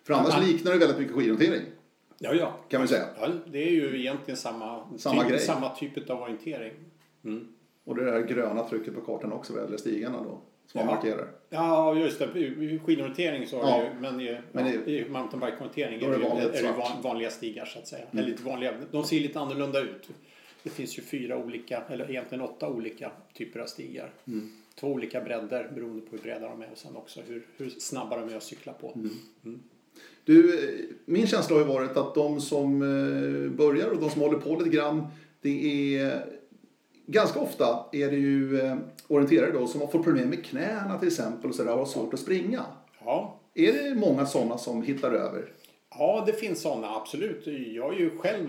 [0.07, 0.41] För annars Ja.
[0.47, 1.63] liknar det väldigt mycket skidorientering
[2.19, 2.55] Ja, ja.
[2.69, 3.05] kan man säga.
[3.21, 5.41] Ja, det är ju egentligen samma, Samma typ, grej.
[5.41, 6.73] samma typ av orientering.
[7.25, 7.49] Mm.
[7.85, 10.95] Och det där gröna trycket på kartan också vad gäller stigarna då som man Ja.
[10.95, 11.29] markerar.
[11.51, 12.27] Ja, just det.
[12.87, 13.79] Skidorientering så är Ja.
[13.79, 17.79] det ju, men, i, Men ja, i- i mountainbike-orientering är är det, vanliga stigar så
[17.79, 18.03] att säga.
[18.05, 18.19] Mm.
[18.19, 18.73] Eller lite vanliga.
[18.91, 20.09] De ser lite annorlunda ut.
[20.67, 24.13] Det finns ju fyra olika, eller egentligen åtta olika typer av stigar.
[24.27, 24.53] Mm.
[24.75, 28.17] Två olika bredder beroende på hur breda de är och sen också hur, hur snabba
[28.21, 28.93] de är att cykla på.
[29.45, 29.61] Mm.
[30.25, 34.21] Du, eh, min känsla har ju varit att de som eh, börjar och de som
[34.21, 35.07] håller på lite grann,
[35.41, 36.27] det är
[37.07, 38.77] ganska ofta är det ju eh,
[39.09, 42.15] orienterare då som har fått problem med knäna till exempel och sådär och har svårt
[42.15, 42.65] att springa.
[43.05, 45.53] Ja, Är det många sådana som hittar över?
[45.91, 47.47] Ja, det finns sådana, absolut.
[47.47, 48.47] Jag är ju själv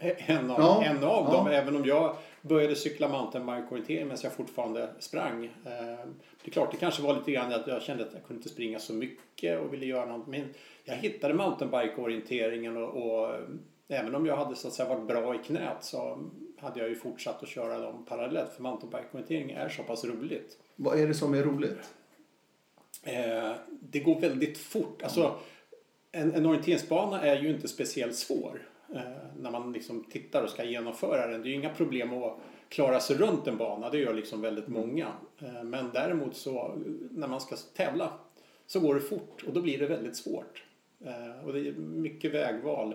[0.16, 1.32] en av, Ja, en av ja.
[1.32, 5.44] dem, även om jag började cykla mountainbike-orientering medan jag fortfarande sprang.
[5.44, 6.06] Eh,
[6.42, 8.48] Det är klart, det kanske var lite grann att jag kände att jag kunde inte
[8.48, 10.26] springa så mycket och ville göra något.
[10.26, 13.40] Men jag hittade mountainbike-orienteringen och, och eh,
[13.88, 16.18] även om jag hade så att säga varit bra i knät så
[16.58, 18.52] hade jag ju fortsatt att köra dem parallellt.
[18.52, 20.56] För mountainbike-orientering är så pass roligt.
[20.76, 21.94] Vad är det som är roligt?
[23.04, 25.02] Eh, det går väldigt fort.
[25.02, 25.34] Alltså,
[26.12, 28.67] en, en orienteringsbana är ju inte speciellt svår
[29.36, 31.42] när man liksom tittar och ska genomföra den.
[31.42, 33.90] Det är ju inga problem att klara sig runt en bana.
[33.90, 35.06] Det gör liksom väldigt många.
[35.38, 36.74] Eh, men däremot så
[37.10, 38.12] när man ska tävla
[38.66, 40.64] så går det fort och då blir det väldigt svårt.
[41.04, 42.94] Eh, och det är mycket vägval.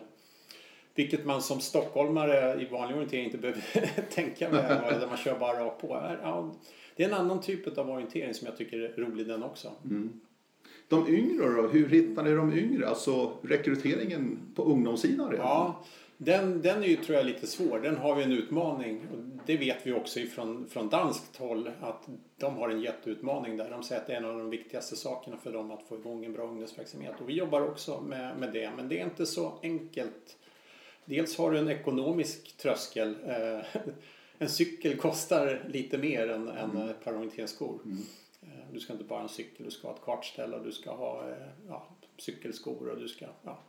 [0.95, 3.61] Vilket man som stockholmare i vanlig orientering inte behöver
[4.11, 6.17] tänka vägval där man kör bara rakt på.
[6.21, 6.55] Ja,
[6.95, 9.71] det är en annan typ av orientering som jag tycker är rolig den också.
[10.87, 12.87] De yngre då, hur hittar ni de yngre?
[12.87, 15.45] Alltså rekryteringen på ungdomssidan redan?
[15.45, 15.83] Ja,
[16.17, 17.79] den, den är ju tror jag lite svår.
[17.79, 19.01] Den har vi en utmaning.
[19.11, 23.69] Och det vet vi också ifrån, från danskt håll att de har en jätteutmaning där.
[23.69, 26.25] De säger att det är en av de viktigaste sakerna för dem att få igång
[26.25, 27.15] en bra ungdomsverksamhet.
[27.21, 28.71] Och vi jobbar också med, med det.
[28.77, 30.37] Men det är inte så enkelt.
[31.05, 33.15] Dels har du en ekonomisk tröskel.
[33.25, 33.81] Eh,
[34.37, 37.79] en cykel kostar lite mer än, än ett par orienteringsskor.
[37.85, 37.91] Eh,
[38.73, 40.91] Du ska inte bara ha en cykel, du ska ha ett kartställ och du ska
[40.91, 43.59] ha eh, ja, cykelskor och du ska ja,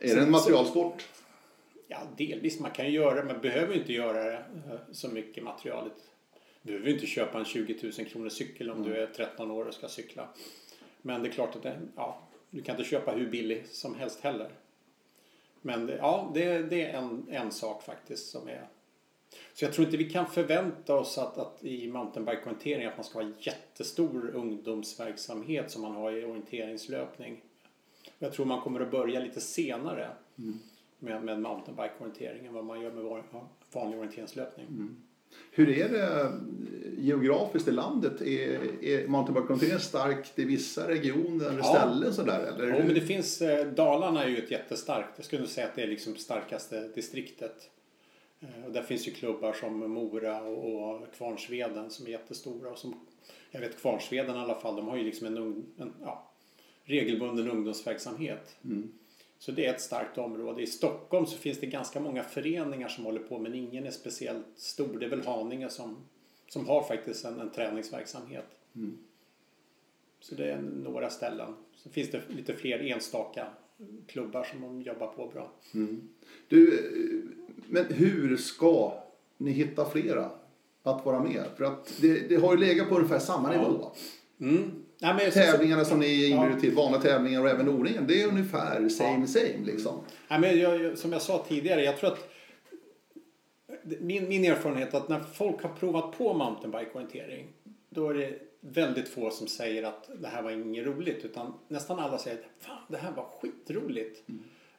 [0.00, 1.08] Är det en materialsport?
[1.88, 2.60] Ja, delvis.
[2.60, 5.92] Man kan ju göra det, men behöver inte göra det eh, så mycket materialet.
[6.62, 9.74] Du behöver inte köpa en 20 000 kronor cykel om du är 13 år och
[9.74, 10.28] ska cykla.
[11.02, 14.20] Men det är klart att det, ja, du kan inte köpa hur billig som helst
[14.20, 14.50] heller.
[15.62, 18.68] Men det, ja, det, det är en, en sak faktiskt som är...
[19.58, 23.22] Så jag tror inte vi kan förvänta oss att, att i mountainbike-orientering att man ska
[23.22, 27.40] ha jättestor ungdomsverksamhet som man har i orienteringslöpning.
[28.18, 30.10] Jag tror man kommer att börja lite senare
[30.98, 34.66] med, med mountainbike-orientering än vad man gör med van- vanlig orienteringslöpning.
[35.50, 36.30] Hur är det eh,
[37.04, 38.20] geografiskt i landet?
[38.22, 41.64] Är, är mountainbike-orienteringen starkt i vissa regioner eller Ja.
[41.64, 42.40] ställen sådär?
[42.54, 42.66] Eller?
[42.78, 45.76] Jo, men det finns, eh, Dalarna är ju ett jättestarkt, jag skulle nog säga att
[45.76, 47.70] det är liksom starkaste distriktet.
[48.40, 52.70] Eh, Och där finns ju klubbar som Mora och, Kvarnsveden som är jättestora.
[52.70, 53.00] Och som,
[53.50, 55.36] jag vet Kvarnsveden i alla fall, de har ju liksom en,
[55.76, 56.30] en ja,
[56.84, 58.56] regelbunden ungdomsverksamhet.
[59.38, 60.62] Så det är ett starkt område.
[60.62, 64.46] I Stockholm så finns det ganska många föreningar som håller på men ingen är speciellt
[64.56, 64.98] stor.
[64.98, 65.96] Det är väl Haninge som,
[66.48, 68.46] som har faktiskt en, en träningsverksamhet.
[70.20, 71.54] Så det är några ställen.
[71.76, 73.46] Så finns det lite fler enstaka
[74.06, 75.50] klubbar som de jobbar på bra.
[76.48, 77.37] Du, eh,
[77.68, 78.92] men hur ska
[79.36, 80.30] ni hitta flera
[80.82, 81.44] att vara med?
[81.56, 83.90] För att det, det har ju legat på ungefär samma nivå.
[84.40, 84.70] Mm.
[85.00, 86.60] Nej, Tävlingarna som ni inbjuder Ja.
[86.60, 90.00] till, vanliga tävlingar och även O-ringen, det är ungefär same same liksom.
[90.28, 92.28] nej, men jag, som jag sa tidigare, jag tror att
[94.00, 97.46] min, min erfarenhet är att när folk har provat på mountainbike-orientering
[97.90, 101.98] då är det väldigt få som säger att det här var inget roligt utan nästan
[101.98, 104.22] alla säger att Fan, det här var skitroligt.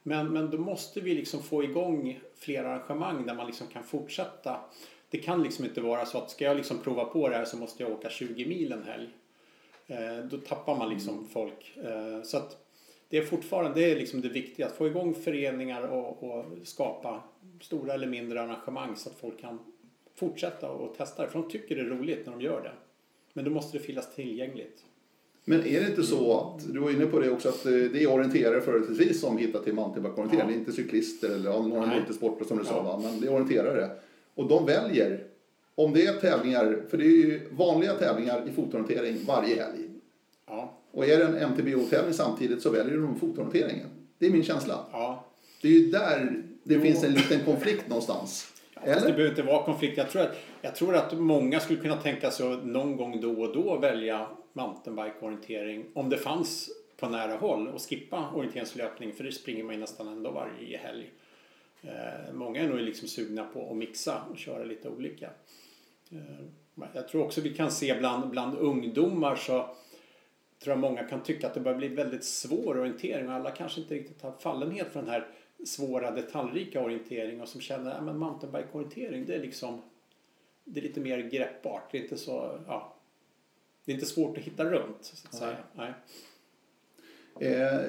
[0.03, 4.59] Men, men då måste vi liksom få igång fler arrangemang där man liksom kan fortsätta.
[5.09, 7.57] Det kan liksom inte vara så att ska jag liksom prova på det här så
[7.57, 9.09] måste jag åka 20 mil en helg.
[9.87, 11.77] Eh, då tappar man liksom folk.
[11.77, 12.57] Eh, så att
[13.09, 14.65] det är fortfarande det är liksom det viktiga.
[14.65, 17.23] Att få igång föreningar och, och skapa
[17.61, 19.59] stora eller mindre arrangemang så att folk kan
[20.15, 21.29] fortsätta och testa det.
[21.29, 22.71] För de tycker det är roligt när de gör det.
[23.33, 24.85] Men då måste det finnas tillgängligt.
[25.49, 28.03] Men är det inte så att, du var inne på det också, att eh, det
[28.03, 30.47] är orienterare företrädesvis som hittar till mountainbike-orientering.
[30.47, 32.99] Det är inte cyklister eller några motorsporter som du sa, va?
[33.03, 33.89] men det är orienterare.
[34.35, 35.23] Och de väljer,
[35.75, 39.89] om det är tävlingar, för det är ju vanliga tävlingar i fotorientering varje helg.
[40.47, 43.87] Ja, Och är det en MTBO-tävling samtidigt så väljer de fotorienteringen.
[44.17, 44.85] Det är min känsla.
[44.91, 45.25] ja.
[45.61, 46.81] Det är ju där det Jo.
[46.81, 48.47] finns en liten konflikt någonstans.
[48.79, 49.15] Fast det Eller?
[49.15, 49.97] behöver inte vara konflikt.
[49.97, 53.41] Jag tror, att, jag tror att många skulle kunna tänka sig att någon gång då
[53.41, 59.31] och då välja mountainbike-orientering om det fanns på nära håll och skippa orienteringslöpning för det
[59.31, 61.11] springer man ju nästan ändå varje helg.
[61.81, 65.29] Eh, många är nog liksom sugna på att mixa och köra lite olika.
[66.11, 69.75] Eh, jag tror också vi kan se bland, bland ungdomar så
[70.63, 73.81] tror jag många kan tycka att det börjar bli väldigt svår orientering och alla kanske
[73.81, 75.27] inte riktigt har fallenhet för den här
[75.65, 79.81] svåra detaljrika orientering och som känner att mountainbike-orientering det är liksom
[80.63, 81.91] det är lite mer greppbart.
[81.91, 82.95] Det är inte så, ja,
[83.85, 85.57] det är inte svårt att hitta runt så att säga.
[85.73, 85.93] Nej.
[87.39, 87.79] Eh,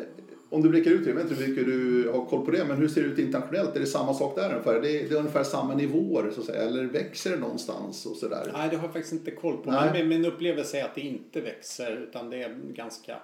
[0.50, 2.76] om du blickar ut, jag vet inte hur mycket du har koll på det, men
[2.76, 3.76] hur ser det ut internationellt?
[3.76, 4.80] Är det samma sak där ungefär?
[4.80, 8.16] Det är, det är ungefär samma nivåer så att säga, eller växer det någonstans och
[8.16, 8.50] sådär?
[8.52, 9.70] Nej, det har jag faktiskt inte koll på.
[9.70, 9.90] Nej.
[9.92, 13.16] Men min upplevelse är att det inte växer utan det är ganska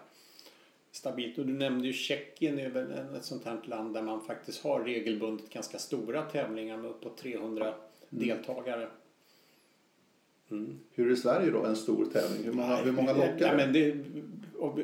[0.96, 1.38] stabilt.
[1.38, 4.84] Och du nämnde ju Tjeckien är väl ett sånt här land där man faktiskt har
[4.84, 7.74] regelbundet ganska stora tävlingar med uppåt 300
[8.10, 8.88] deltagare.
[10.94, 12.44] Hur är Sverige då, en stor tävling?
[12.44, 13.56] Hur många, hur många Nej, lockar det?
[13.56, 13.92] men det?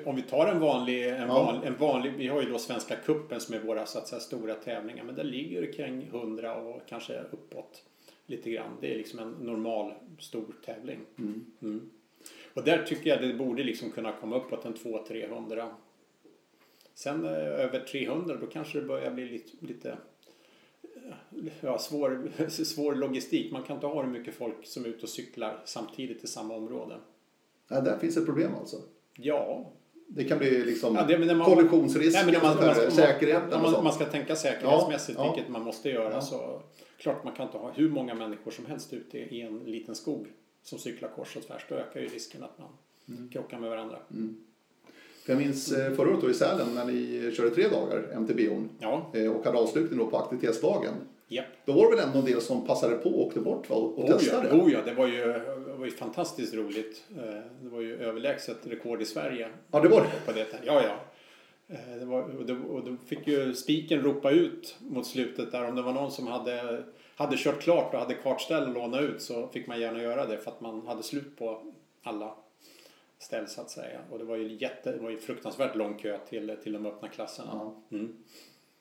[0.05, 1.27] Om vi- tar en vanlig, en, Ja.
[1.27, 4.21] vanlig, en vanlig, vi har ju då Svenska kuppen som är våra så att säga,
[4.21, 7.83] stora tävlingar, men där ligger det kring 100 och kanske uppåt
[8.27, 8.71] lite grann.
[8.81, 10.99] Det är liksom en normal stor tävling.
[11.19, 11.91] Mm.
[12.55, 15.69] Och där tycker jag det borde liksom kunna komma uppåt en 200-300.
[16.95, 19.91] Sen eh, över 300 då kanske det börjar bli lite, lite
[20.83, 23.53] eh, ja, svår, svår logistik.
[23.53, 26.55] Man kan inte ha hur mycket folk som är ute och cyklar samtidigt i samma
[26.55, 26.95] område.
[27.69, 28.77] Ja, där finns ett problem alltså.
[29.15, 29.73] Ja,
[30.07, 33.61] Det kan bli liksom Ja, det- men man- kollisionsrisk, Nej, men man, man, man, säkerheten
[33.63, 33.85] och sånt.
[33.85, 35.33] man ska tänka säkerhetsmässigt, Ja, ja.
[35.35, 36.21] vilket man måste göra, Ja.
[36.21, 36.63] så
[36.99, 40.27] klart man kan inte ha hur många människor som helst ute i en liten skog
[40.63, 41.67] som cyklar kors och tvärs.
[41.69, 42.69] Då ökar ju risken att man
[43.09, 43.29] Mm.
[43.31, 43.99] krockar med varandra.
[45.25, 48.69] För jag minns eh, förra året då i Sälen när ni körde tre dagar, MTBO'n,
[48.79, 50.95] Ja, eh, och hade avslutning på aktivitetsdagen.
[51.29, 51.47] japp.
[51.65, 53.99] Då var det väl ändå en del som passade på och åkte bort va, och,
[53.99, 54.51] Oh ja, testade?
[54.53, 55.17] oh ja, det var ju,
[55.67, 57.05] det var ju fantastiskt roligt.
[57.17, 57.23] Eh,
[57.63, 60.27] Det var ju överlägset rekord i Sverige Ja, det var det.
[60.27, 60.47] på det.
[60.65, 60.95] Ja, ja.
[61.99, 65.77] Det var, och, då, och då fick ju spiken ropa ut mot slutet där om
[65.77, 66.83] det var någon som hade,
[67.17, 70.39] hade kört klart och hade kartställ att låna ut så fick man gärna göra det
[70.39, 71.63] för att man hade slut på
[72.03, 72.35] alla
[73.23, 74.01] ställ så att säga.
[74.11, 77.09] Och det var ju jätte, det var ju fruktansvärt lång kö till, till de öppna
[77.09, 77.75] klasserna.
[77.93, 78.13] Mm.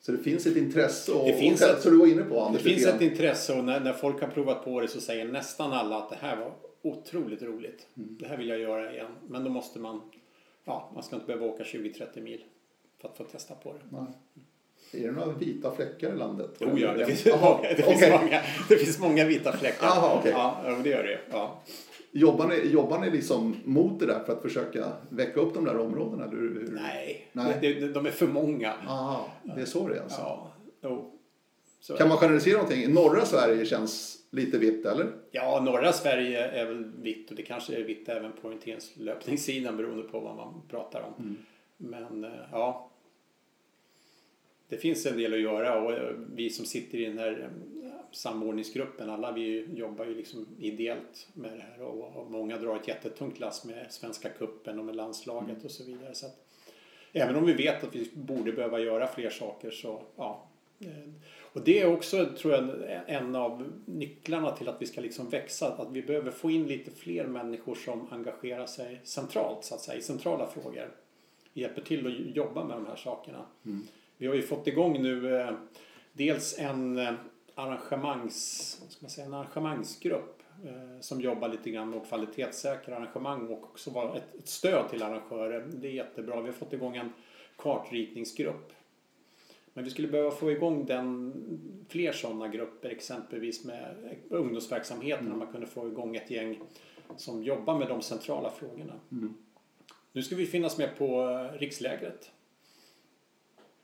[0.00, 2.40] Så det finns ett intresse och, Det finns och ett- du var inne på Det
[2.42, 2.62] Anders.
[2.62, 2.96] finns lite grann.
[2.96, 6.10] ett intresse och när, när folk har provat på det så säger nästan alla att
[6.10, 6.52] det här var
[6.82, 7.86] otroligt roligt.
[7.96, 8.16] Mm.
[8.20, 9.10] Det här vill jag göra igen.
[9.28, 10.00] Men då måste man,
[10.64, 12.44] ja, man ska inte behöva åka 20-30 mil
[13.00, 13.78] för att få testa på det.
[13.96, 14.06] Nej.
[15.02, 16.50] Är det några vita fläckar i landet?
[16.58, 18.10] Jo, ja, det finns, många, det, finns okej.
[18.22, 19.86] många, det finns många vita fläckar.
[19.86, 20.32] Jaha, okej.
[20.34, 21.18] Ja, ja, det gör det.
[21.30, 21.60] Ja.
[22.14, 25.78] Jobbar ni, jobbar ni liksom mot det där för att försöka väcka upp de där
[25.78, 26.28] områdena?
[26.28, 26.78] Hur, hur?
[26.82, 27.58] Nej, Nej.
[27.60, 28.72] Det, det, de är för många.
[28.86, 30.20] Ah, det är så det är alltså.
[30.20, 31.18] Ja, jo.
[31.80, 32.94] Så, Kan man generalisera någonting?
[32.94, 35.12] Norra Sverige känns lite vitt, eller?
[35.30, 40.02] ja, norra Sverige är väl vitt och det kanske är vitt även på orienteringslöpningssidan beroende
[40.02, 41.24] på vad man pratar om.
[41.24, 41.36] Mm.
[41.76, 42.90] Men eh, ja,
[44.68, 47.50] det finns en del att göra och eh, vi som sitter i den här
[47.82, 52.88] eh, samordningsgruppen, alla vi jobbar ju liksom ideellt med det här och, många drar ett
[52.88, 55.64] jättetungt lass med Svenska kuppen och med landslaget Mm.
[55.64, 56.14] och så vidare.
[56.14, 56.46] Så att,
[57.12, 60.48] även om vi vet att vi borde behöva göra fler saker så ja.
[60.80, 60.88] eh,
[61.52, 62.70] Och det är också, tror jag,
[63.06, 65.72] en av nycklarna till att vi ska liksom växa.
[65.72, 69.98] Att vi behöver få in lite fler människor som engagerar sig centralt, så att säga,
[69.98, 70.90] i centrala frågor.
[71.54, 73.46] Hjälper till att jobba med de här sakerna.
[74.16, 75.50] Vi har ju fått igång nu eh,
[76.12, 77.14] dels en eh,
[77.54, 83.48] arrangemangs, ska man säga, en arrangemangsgrupp eh, som jobbar lite grann med att kvalitetssäkra arrangemang
[83.48, 85.68] och också vara ett, ett stöd till arrangörer.
[85.72, 86.40] Det är jättebra.
[86.40, 87.12] Vi har fått igång en
[87.56, 88.72] kartritningsgrupp.
[89.74, 91.32] Men vi skulle behöva få igång den,
[91.88, 96.60] fler sådana grupper, exempelvis med ungdomsverksamheten, om man kunde få igång ett gäng
[97.16, 99.00] som jobbar med de centrala frågorna.
[100.12, 102.30] Nu ska vi finnas med på eh, rikslägret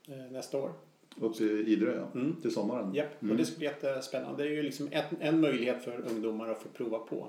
[0.07, 0.73] eh, nästa år.
[1.21, 2.19] Upp till Idre, ja.
[2.19, 2.35] Mm.
[2.41, 2.93] Till sommaren.
[2.93, 4.43] Japp, och det ska bli jättespännande.
[4.43, 7.27] Det är ju liksom ett, en möjlighet för ungdomar att få prova på.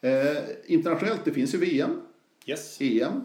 [0.00, 2.00] Eh, internationellt, det finns ju VM,
[2.46, 2.80] Yes.
[2.80, 3.24] EM,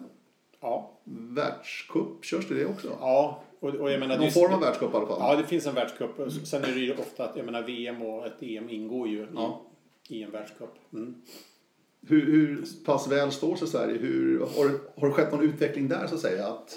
[0.61, 0.91] Ja.
[1.03, 2.25] världscup.
[2.25, 2.87] Körs det det också?
[2.99, 4.17] Ja, och, och jag menar...
[4.17, 5.17] Någon form av världscup i alla fall.
[5.19, 6.31] Ja, det finns en världscup.
[6.47, 9.61] Sen är det ju ofta att, jag menar, VM och ett EM ingår ju Ja.
[10.09, 10.69] i, i en världscup.
[10.93, 11.15] Mm.
[12.07, 13.97] Hur, hur pass väl står sig Sverige?
[13.97, 14.69] Hur, har,
[15.01, 16.47] har det skett någon utveckling där så att säga?
[16.47, 16.73] Att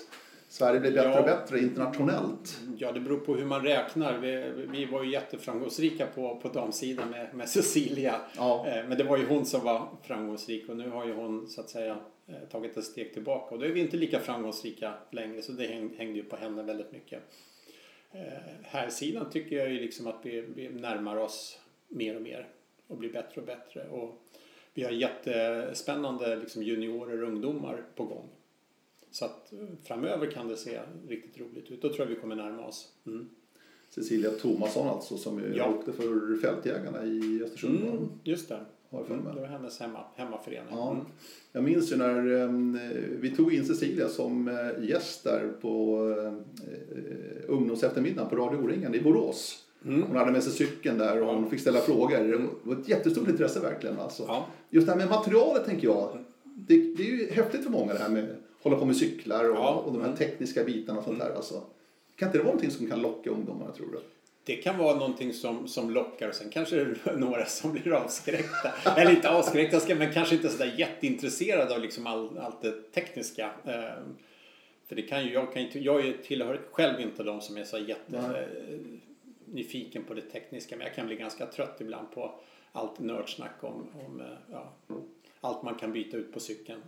[0.51, 1.19] Sverige blir bättre Ja.
[1.19, 2.61] och bättre internationellt?
[2.79, 4.19] Ja, det beror på hur man räknar.
[4.19, 8.21] Vi, vi var ju jätteframgångsrika på, på damsidan med, med Cecilia.
[8.37, 8.67] Ja.
[8.69, 11.61] Eh, Men det var ju hon som var framgångsrik och nu har ju hon så
[11.61, 13.55] att säga eh, tagit ett steg tillbaka.
[13.55, 16.63] Och då är vi inte lika framgångsrika längre så det häng- hängde ju på henne
[16.63, 17.23] väldigt mycket.
[18.13, 18.21] Eh,
[18.63, 21.59] Här sidan tycker jag ju liksom att vi, vi närmar oss
[21.89, 22.49] mer och mer
[22.87, 23.89] och blir bättre och bättre.
[23.89, 24.23] Och
[24.75, 28.29] vi har jättespännande liksom juniorer och ungdomar på gång.
[29.11, 31.83] Så att eh, framöver kan det se riktigt roligt ut.
[31.83, 32.89] Då tror jag vi kommer närma oss.
[33.07, 33.29] Mm.
[33.91, 35.69] Cecilia Thomasson alltså som Ja.
[35.69, 37.79] åkte för Fältjägarna i Östersund.
[37.83, 38.61] Mm, just det.
[38.91, 39.11] Har jag.
[39.19, 40.69] Mm, det var hennes hemma, hemmaförening.
[40.71, 40.91] Ja.
[40.93, 41.05] Mm.
[41.53, 42.49] Jag minns ju när eh,
[43.21, 46.35] vi tog in Cecilia som eh, gäst där på eh,
[47.49, 49.65] ungdomseftermiddagen på Radio O-ringen i Borås.
[49.85, 50.03] Mm.
[50.03, 51.35] Hon hade med sig cykeln där och Ja.
[51.35, 52.19] hon fick ställa frågor.
[52.19, 53.99] Det var ett jättestort intresse verkligen.
[53.99, 54.25] Alltså.
[54.29, 54.47] Ja.
[54.71, 56.19] Just det här med materialet tänker jag.
[56.45, 59.57] Det, det är ju häftigt för många det här med hålla på med cyklar och,
[59.57, 59.71] Ja.
[59.75, 60.19] och de här Mm.
[60.19, 61.31] tekniska bitarna och sånt där.
[61.35, 61.63] Alltså.
[62.17, 64.01] Kan inte det vara någonting som kan locka ungdomarna tror du?
[64.45, 67.93] Det kan vara någonting som, som lockar och sen kanske det är några som blir
[67.93, 68.73] avskräckta.
[68.97, 73.51] Eller inte avskräckta, men kanske inte sådär jätteintresserade av liksom all, allt det tekniska.
[73.65, 74.03] Eh,
[74.87, 77.79] För det kan ju, jag, kan inte, jag tillhör själv inte de som är så
[77.79, 78.23] jätte
[79.53, 79.79] Nej.
[79.97, 80.77] eh, på det tekniska.
[80.77, 82.35] Men jag kan bli ganska trött ibland på
[82.73, 84.73] allt nördsnack om, om eh, ja,
[85.41, 86.81] allt man kan byta ut på cykeln.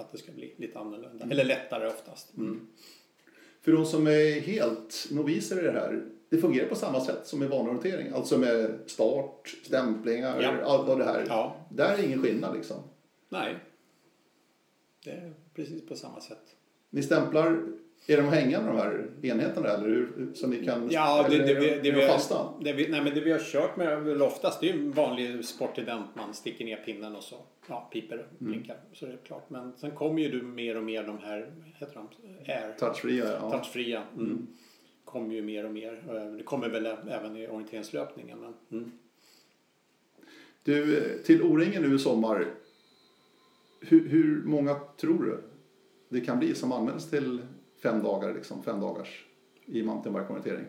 [0.00, 1.24] För att det ska bli lite annorlunda.
[1.30, 2.36] Eller lättare oftast.
[2.36, 2.66] Mm.
[3.62, 7.42] För de som är helt noviser i det här, det fungerar på samma sätt som
[7.42, 8.12] i vanorientering.
[8.12, 10.64] Alltså med start, stämplingar, Ja.
[10.64, 11.24] allt det här.
[11.28, 12.76] Ja, Där är ingen skillnad liksom.
[13.28, 13.56] nej.
[15.04, 16.56] Det är precis på samma sätt.
[16.90, 17.62] Ni stämplar,
[18.06, 20.32] är de hängande de här enheterna eller hur?
[20.34, 22.54] Så ni kan, Ja, det, det, är vi, de- det, vi, fasta?
[22.60, 24.92] det, vi, nej, men det vi har kört med väl oftast det är ju en
[24.92, 26.06] vanlig sportident.
[26.16, 27.36] Man sticker ner pinnen och så
[27.68, 28.52] ja, piper och Mm.
[28.52, 28.76] blinkar.
[28.92, 29.50] Så det är klart.
[29.50, 32.08] Men sen kommer ju du mer och mer de här, heter de?
[32.52, 33.50] Air, Touchfria, ja.
[33.50, 34.02] touchfria.
[34.16, 34.46] Mm.
[35.04, 36.02] Kommer ju mer och mer.
[36.08, 38.38] Eh, Det kommer väl även i orienteringslöpningen.
[38.38, 38.92] Men, mm.
[40.62, 42.46] Du, till O-ringen nu i sommar.
[43.80, 45.40] Hur, hur många tror du
[46.08, 47.40] det kan bli som anmäls till
[47.82, 49.24] fem dagar, liksom, fem dagars
[49.66, 50.64] i mountainbike-orientering?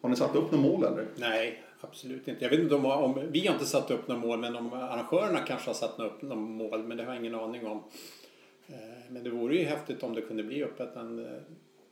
[0.00, 1.06] Har ni satt upp några mål eller?
[1.16, 2.44] Nej, absolut inte.
[2.44, 5.40] Jag vet inte om, om vi har inte satt upp några mål men om arrangörerna
[5.40, 7.82] kanske har satt upp några mål men det har jag ingen aning om.
[8.66, 8.74] Eh,
[9.10, 11.30] Men det vore ju häftigt om det kunde bli öppet en eh,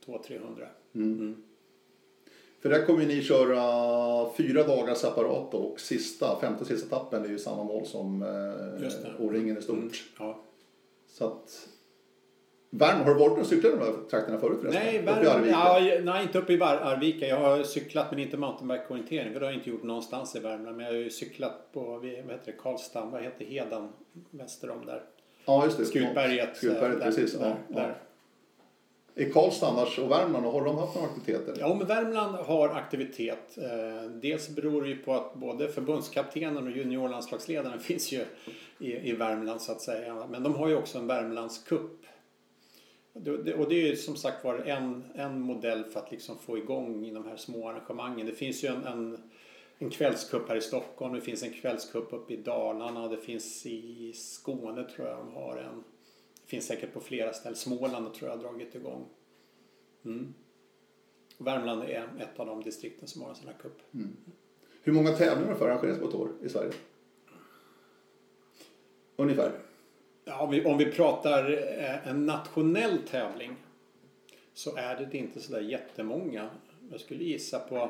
[0.05, 0.67] 200-300.
[0.95, 1.43] Mm.
[2.61, 7.39] För där kommer ni köra fyra dagar separat och sista, femte sista etappen är ju
[7.39, 9.77] samma mål som eh, O-ringen i stort.
[9.77, 9.91] Mm.
[10.19, 10.39] Ja.
[11.07, 11.67] Så att...
[12.77, 14.83] Värm, har du varit och cyklat i de här trakterna förut förresten?
[14.85, 17.27] Nej, Värmland, ja, nej, inte uppe i Var- Arvika.
[17.27, 19.33] Jag har cyklat men inte mountainbike-orientering.
[19.33, 20.77] För det har jag inte gjort någonstans i Värmland.
[20.77, 23.89] Men jag har ju cyklat på, vad heter det, Karlstad, vad heter Hedan
[24.31, 25.03] väster om där.
[25.45, 25.85] Ja, just det.
[25.85, 26.57] Skutberget.
[26.57, 27.33] Skutberget, eh, där, precis.
[27.33, 27.87] Där, ja, där.
[27.87, 27.93] ja.
[29.23, 31.53] I Karlstad annars och Värmland, har de haft några aktiviteter?
[31.59, 33.57] Ja, men Värmland har aktivitet.
[33.57, 38.25] Eh, Dels beror det ju på att både förbundskaptenen och juniorlandslagsledaren finns ju
[38.79, 40.23] i, i Värmland så att säga.
[40.29, 41.91] Men de har ju också en Värmlandscup.
[43.57, 47.13] Och det är ju som sagt var en, en modell för att liksom få igång
[47.13, 48.25] de här små arrangemangen.
[48.25, 49.17] Det finns ju en, en,
[49.77, 54.13] en kvällscup här i Stockholm, det finns en kvällscup uppe i Dalarna, det finns i
[54.13, 55.83] Skåne tror jag de har en.
[56.41, 57.55] Det finns säkert på flera ställen.
[57.55, 59.05] Småland tror jag har dragit igång.
[60.05, 60.33] Mm.
[61.37, 63.81] Värmland är ett av de distrikten som har en sån här cup.
[63.93, 64.17] Mm.
[64.81, 66.71] Hur många tävlingar får arrangeras på ett år i Sverige?
[69.15, 69.66] Ungefär.
[70.27, 73.55] Ja, om, vi, om vi pratar eh, en nationell tävling
[74.53, 76.49] så är det inte sådär jättemånga.
[76.91, 77.89] Jag skulle gissa på,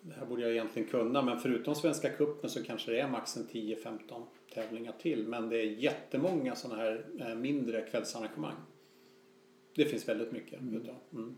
[0.00, 3.36] det här borde jag egentligen kunna, men förutom Svenska cupen så kanske det är max
[3.36, 3.98] en 10-15
[4.54, 5.26] tävlingar till.
[5.26, 8.56] Men det är jättemånga sådana här eh, mindre kvällsarrangemang.
[9.74, 10.76] Det finns väldigt mycket Mm.
[10.82, 10.96] utav.
[11.12, 11.36] Mm.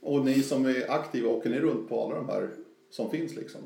[0.00, 2.50] Och ni som är aktiva, åker ni runt på alla de här
[2.90, 3.60] som finns liksom?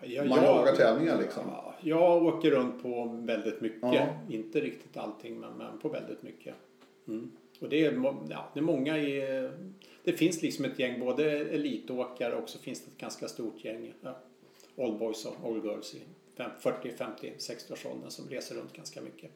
[0.00, 1.42] Jag, Man jagar tävlingar liksom?
[1.46, 3.82] Ja, jag åker runt på väldigt mycket.
[3.82, 4.06] Ja.
[4.30, 6.54] Inte riktigt allting men, men på väldigt mycket.
[7.08, 7.30] Mm.
[7.60, 7.92] Och det är,
[8.30, 9.48] ja, det är många i...
[10.04, 13.94] Det finns liksom ett gäng, både elitåkare och så finns det ett ganska stort gäng
[14.00, 14.18] ja,
[14.76, 16.02] old boys och old girls i
[16.60, 19.30] 40, 50, 60 års åldern som reser runt ganska mycket.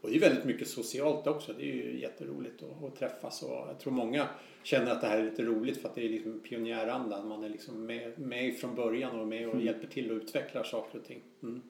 [0.00, 1.52] Och det är väldigt mycket socialt också.
[1.52, 4.26] Det är ju jätteroligt att, att träffas och jag tror många
[4.62, 7.28] känner att det här är lite roligt för att det är liksom pionjärandan.
[7.28, 10.98] Man är liksom med, med från början och med och hjälper till och utvecklar saker
[10.98, 11.22] och ting.
[11.42, 11.62] Mm.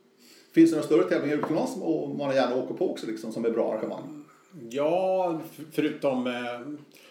[0.53, 3.51] Finns det några större tävlingar utomlands och man gärna åker på också liksom, som är
[3.51, 4.25] bra arrangemang?
[4.71, 5.41] Ja,
[5.73, 6.61] förutom eh,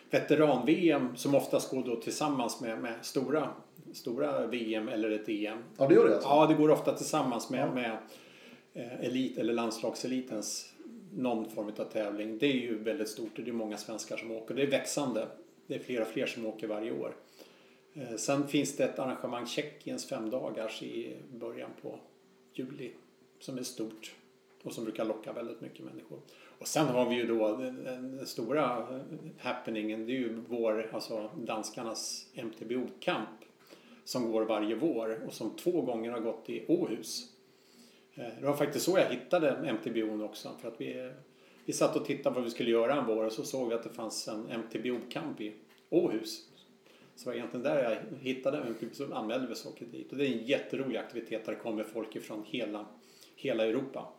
[0.10, 3.50] veteran-VM som oftast går då tillsammans med, med stora,
[3.94, 5.58] stora VM eller ett EM.
[5.78, 6.30] Ja, det gör det alltså?
[6.30, 7.98] Ja, det går ofta tillsammans med, med
[8.74, 10.74] eh, elit eller landslagselitens
[11.14, 12.38] någon form av tävling.
[12.38, 14.56] Det är ju väldigt stort och det är många svenskar som åker.
[14.56, 15.28] Det är växande.
[15.68, 17.16] Det är fler och fler som åker varje år.
[17.94, 22.00] Eh, Sen finns det ett arrangemang, Tjeckiens femdagars i början på
[22.54, 22.92] juli
[23.40, 24.16] som är stort
[24.64, 26.20] och som brukar locka väldigt mycket människor.
[26.60, 28.88] Och sen har vi ju då den, stora
[29.40, 33.30] happeningen, det är ju vår, alltså danskarnas MTBO-kamp
[34.10, 37.30] som går varje vår och som två gånger har gått i Åhus.
[38.16, 40.50] Eh, Det var faktiskt så jag hittade MTBO också.
[40.62, 41.12] För att vi,
[41.66, 43.76] vi satt och tittade på vad vi skulle göra en vår och så såg vi
[43.76, 45.54] att det fanns en MTBO-kamp i
[45.90, 46.50] Åhus.
[47.16, 50.12] Så det var egentligen där jag hittade MTBO, så anmälde vi oss och dit.
[50.12, 52.86] Och det är en jätterolig aktivitet där det kommer folk ifrån hela,
[53.36, 54.10] hela Europa.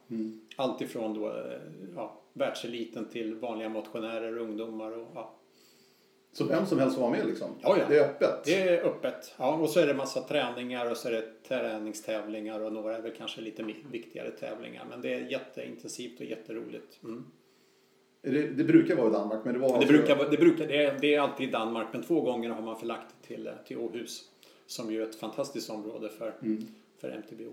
[0.56, 1.60] Allt ifrån då, eh,
[1.96, 5.34] ja, världseliten till vanliga motionärer, ungdomar och ja,
[6.32, 7.48] Så vem som helst får vara med liksom?
[7.62, 7.84] Ja, ja.
[7.88, 8.44] Det är öppet?
[8.44, 9.34] Det är öppet.
[9.36, 13.02] Ja, och så är det massa träningar och så är det träningstävlingar och några är
[13.02, 14.86] väl kanske lite viktigare tävlingar.
[14.90, 16.98] Men det är jätteintensivt och jätteroligt.
[17.04, 17.24] Mm.
[18.22, 20.84] Det, det brukar vara i Danmark, men det var Det, alltså- brukar, det, brukar, det,
[20.84, 23.78] är, det är alltid i Danmark men två gånger har man förlagt det till, till
[23.78, 24.24] Åhus.
[24.66, 26.34] Som ju är ett fantastiskt område för,
[27.00, 27.52] för MTBO.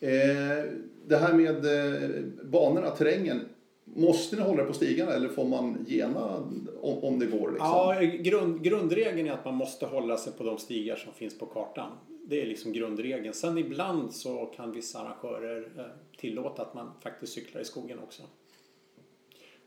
[0.00, 0.64] Eh,
[1.06, 2.10] det här med eh,
[2.44, 3.40] banorna, terrängen.
[3.84, 6.36] Måste ni hålla er på stigarna eller får man gena
[6.80, 7.50] om, om det går?
[7.50, 7.66] Liksom?
[7.68, 11.46] Ja, grund, grundregeln är att man måste hålla sig på de stigar som finns på
[11.46, 11.92] kartan.
[12.24, 13.34] Det är liksom grundregeln.
[13.34, 15.84] Sen ibland så kan vissa arrangörer eh,
[16.18, 18.22] tillåta att man faktiskt cyklar i skogen också.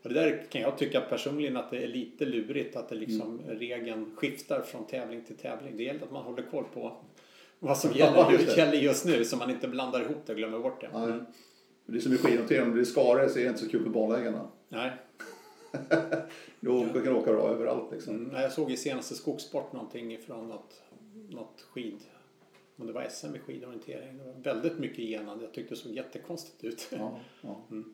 [0.02, 3.40] Och det där kan jag tycka personligen att det är lite lurigt att det liksom
[3.48, 5.76] regeln skiftar från tävling till tävling.
[5.76, 6.92] Det gäller att man håller koll på
[7.58, 8.60] vad som Ja, gäller, just det.
[8.62, 10.90] gäller just nu så man inte blandar ihop det och glömmer bort det.
[10.94, 11.18] Nej.
[11.86, 13.82] Det är som i skidnotering, om det blir skare så är det inte så kul
[13.82, 14.48] för banläggarna.
[14.68, 14.92] Nej.
[16.60, 18.14] Då kan du åka bra överallt liksom.
[18.14, 20.82] Mm, jag såg i senaste Skogssport någonting ifrån något,
[21.30, 21.98] något skid...
[22.76, 24.18] Om det var SM i skidorientering.
[24.18, 25.44] Det var väldigt mycket genande.
[25.44, 26.88] Jag tyckte det såg jättekonstigt ut.
[26.90, 27.66] Ja, ja.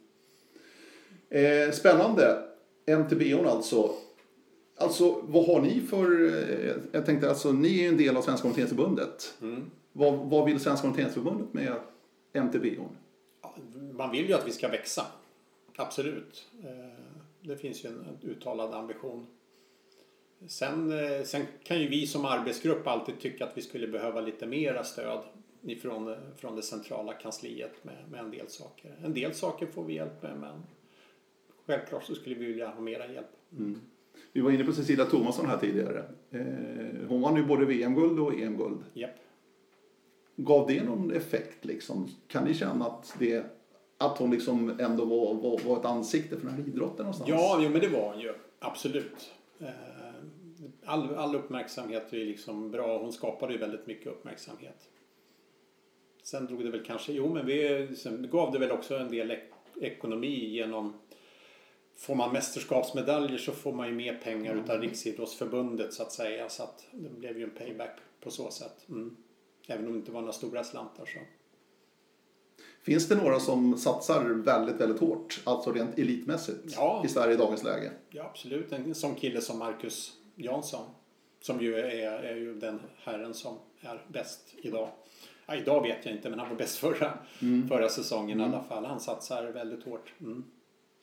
[1.39, 2.43] Eh, spännande.
[2.87, 3.95] MTBO'n alltså.
[4.77, 6.27] Alltså vad har ni för...
[6.27, 9.35] Eh, jag tänkte alltså ni är ju en del av Svenska Orienteringsförbundet.
[9.43, 9.71] Mm.
[9.93, 11.75] Vad, vad vill Svenska Orienteringsförbundet med
[12.33, 12.89] MTBO'n?
[13.93, 15.07] Man vill ju att vi ska växa.
[15.77, 16.49] Absolut.
[16.65, 17.05] Eh,
[17.43, 19.27] Det finns ju en uttalad ambition.
[20.49, 24.47] Sen, eh, sen kan ju vi som arbetsgrupp alltid tycka att vi skulle behöva lite
[24.47, 25.23] mera stöd
[25.63, 28.97] ifrån, från det centrala kansliet med, med en del saker.
[29.05, 30.63] En del saker får vi hjälp med men
[31.67, 33.27] självklart så skulle vi vilja ha mera hjälp.
[34.33, 36.05] Vi var inne på Cecilia Thomasson här tidigare.
[36.31, 38.79] Eh, hon vann ju både VM-guld och EM-guld.
[38.95, 39.11] Japp.
[40.45, 42.09] Gav det någon effekt liksom?
[42.29, 43.45] Kan ni känna att, det,
[43.99, 47.31] att hon liksom ändå var, var, var ett ansikte för den här idrotten någonstans?
[47.31, 48.33] Ja, jo, men det var hon ju.
[48.59, 49.33] Absolut.
[49.61, 49.67] Eh,
[50.85, 52.99] All, all uppmärksamhet är liksom bra.
[52.99, 54.89] Hon skapade ju väldigt mycket uppmärksamhet.
[56.23, 59.31] Sen drog det väl kanske, jo men vi, sen gav det väl också en del
[59.31, 60.93] ek, ekonomi genom
[61.97, 66.49] Får man mästerskapsmedaljer så får man ju mer pengar utav Riksidrottsförbundet så att säga.
[66.49, 68.89] Så att det blev ju en payback på så sätt.
[68.89, 69.17] Mm.
[69.71, 71.19] Även om det inte var några stora slantar så.
[72.83, 77.03] Finns det några som satsar väldigt, väldigt hårt, alltså rent elitmässigt, Ja.
[77.05, 77.93] i Sverige i dagens läge?
[78.11, 78.73] Ja, absolut.
[78.73, 80.85] En sån kille som Marcus Jansson.
[81.41, 84.89] Som ju är, är ju den herren som är bäst idag.
[85.47, 87.19] Ja, idag vet jag inte, men han var bäst förra,
[87.69, 88.85] förra säsongen i alla fall.
[88.85, 90.15] Han satsar väldigt hårt.
[90.21, 90.45] Mm.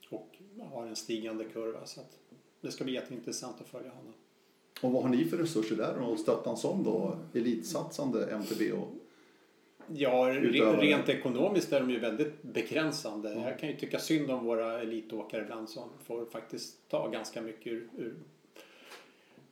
[0.10, 0.38] Och
[0.72, 1.86] har en stigande kurva.
[1.86, 2.20] Så att
[2.62, 4.14] det ska bli jätteintressant att följa honom.
[4.82, 8.72] Och vad har ni för resurser där och stötta en sån då elitsatsande MTB?
[8.72, 8.88] Och
[9.94, 10.82] Ja, Utövare.
[10.82, 13.34] rent ekonomiskt är de ju väldigt begränsande.
[13.34, 17.68] Jag kan ju tycka synd om våra elitåkare ibland som får faktiskt ta ganska mycket
[17.74, 18.16] ur, ur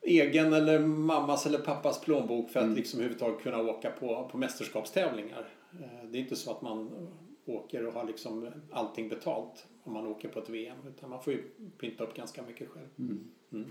[0.02, 2.76] egen eller mammas eller pappas plånbok för att Mm.
[2.78, 5.48] liksom överhuvudtaget kunna åka på, på mästerskapstävlingar.
[5.82, 7.08] Eh, Det är inte så att man
[7.46, 11.34] åker och har liksom allting betalt om man åker på ett VM utan man får
[11.34, 11.44] ju
[11.80, 12.88] pynta upp ganska mycket själv.
[13.00, 13.66] Mm.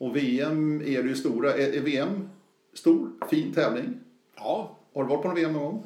[0.00, 1.54] Och VM är det ju stora.
[1.54, 2.28] Är, är VM
[2.74, 4.00] stor, fin tävling?
[4.36, 5.82] Ja, Har du varit på någon VM någon gång?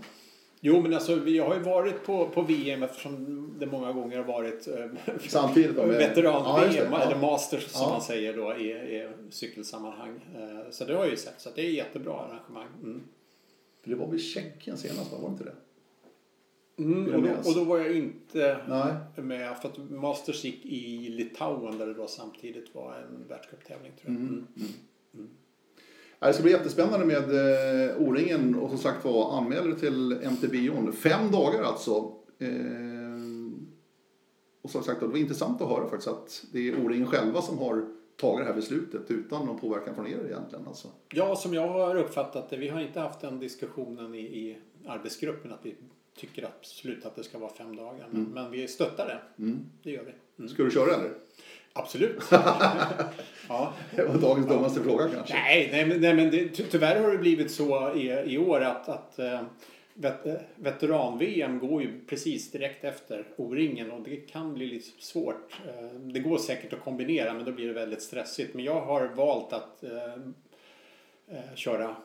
[0.60, 4.24] Jo men alltså vi har ju varit på, på VM eftersom det många gånger har
[4.24, 4.74] varit eh,
[5.28, 7.02] Samtidigt Ja, veteran-VM det, ja.
[7.02, 7.90] eller Masters som Ja.
[7.92, 10.20] man säger då i, i cykelsammanhang.
[10.36, 12.68] Eh, Så det har jag ju sett så det är jättebra arrangemang.
[12.82, 13.00] Mm.
[13.82, 15.18] För det var väl Tjeckien senast, va?
[15.22, 15.54] var det inte det?
[16.76, 19.24] Mm, och, då, och då var jag inte Nej.
[19.24, 24.14] med för att Masters gick i Litauen där det då samtidigt var en världscuptävling tror
[24.14, 24.22] jag.
[24.22, 24.46] Mm.
[25.14, 25.28] Mm.
[26.18, 27.16] Ja, Det ska bli jättespännande med
[27.90, 30.92] eh, O-ringen och som sagt var anmäl dig till MTBon.
[30.92, 32.12] Fem dagar alltså.
[32.38, 32.48] Eh,
[34.62, 37.58] och som sagt det var intressant att höra faktiskt att det är O-ringen själva som
[37.58, 40.66] har tagit det här beslutet utan någon påverkan från er egentligen.
[40.66, 40.88] Alltså.
[41.14, 45.52] Ja, som jag har uppfattat det, vi har inte haft den diskussionen i, i arbetsgruppen
[45.52, 45.76] att vi
[46.16, 48.06] tycker absolut att det ska vara fem dagar.
[48.10, 49.42] Men, men vi stöttar det.
[49.42, 49.66] Mm.
[49.82, 50.12] Det gör vi.
[50.38, 50.48] Mm.
[50.48, 51.10] Ska du köra eller?
[51.72, 52.22] Absolut.
[53.48, 53.74] ja.
[53.96, 55.34] Det var dagens dummaste fråga kanske.
[55.34, 58.60] Nej, nej, men, nej, men det, ty, tyvärr har det blivit så i, i år
[58.60, 59.40] att, att eh,
[59.94, 65.60] vet, eh, veteran-VM går ju precis direkt efter O-ringen och det kan bli lite svårt.
[65.66, 68.54] Eh, det går säkert att kombinera men då blir det väldigt stressigt.
[68.54, 69.84] Men jag har valt att
[71.54, 71.96] köra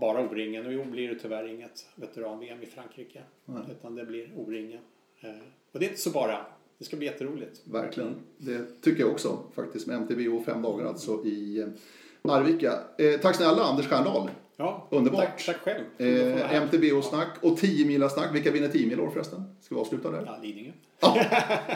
[0.00, 3.22] bara O-ringen och i år blir det tyvärr inget veteran-VM i Frankrike.
[3.44, 3.62] Nej.
[3.70, 4.80] Utan det blir O-ringen.
[5.20, 5.30] Eh,
[5.72, 6.46] och det är inte så bara.
[6.78, 7.60] Det ska bli jätteroligt.
[7.64, 8.14] Verkligen.
[8.36, 12.72] Det tycker jag också faktiskt med MTBO fem dagar alltså i eh, Arvika.
[12.98, 14.30] Eh, tack snälla Anders Stjerndahl.
[14.56, 15.20] Ja, Underbart.
[15.20, 15.84] Tack, tack själv.
[15.98, 16.62] Eh.
[16.62, 19.42] MTBO-snack och 10 mila snack Vilka vinner 10 mil år förresten?
[19.60, 20.22] Ska vi avsluta där?
[20.26, 20.72] Ja, Lidingö.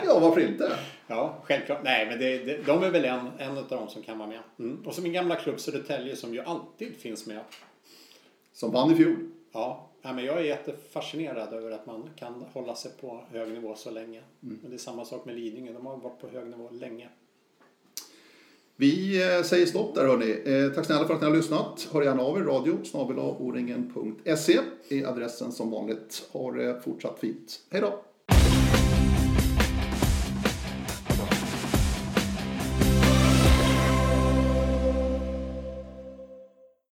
[0.05, 0.71] Ja, varför inte?
[1.07, 1.79] Ja, självklart.
[1.83, 4.39] Nej, men det, det, de är väl en, en av dem som kan vara med.
[4.59, 4.85] Mm.
[4.85, 7.39] Och så min gamla klubb Södertälje som ju alltid finns med.
[8.53, 9.15] Som vann i fjol.
[9.51, 13.75] Ja, ja, men jag är jättefascinerad över att man kan hålla sig på hög nivå
[13.75, 14.21] så länge.
[14.39, 15.73] Men det är samma sak med Lidingö.
[15.73, 17.09] De har varit på hög nivå länge.
[18.75, 20.41] Vi eh, säger stopp där hörni.
[20.45, 21.87] Eh, tack snälla för att ni har lyssnat.
[21.91, 22.41] Hör gärna av er.
[22.41, 22.77] Radio
[23.39, 26.29] oringen.se är adressen som vanligt.
[26.31, 27.59] Ha det fortsatt fint.
[27.69, 28.03] Hej då!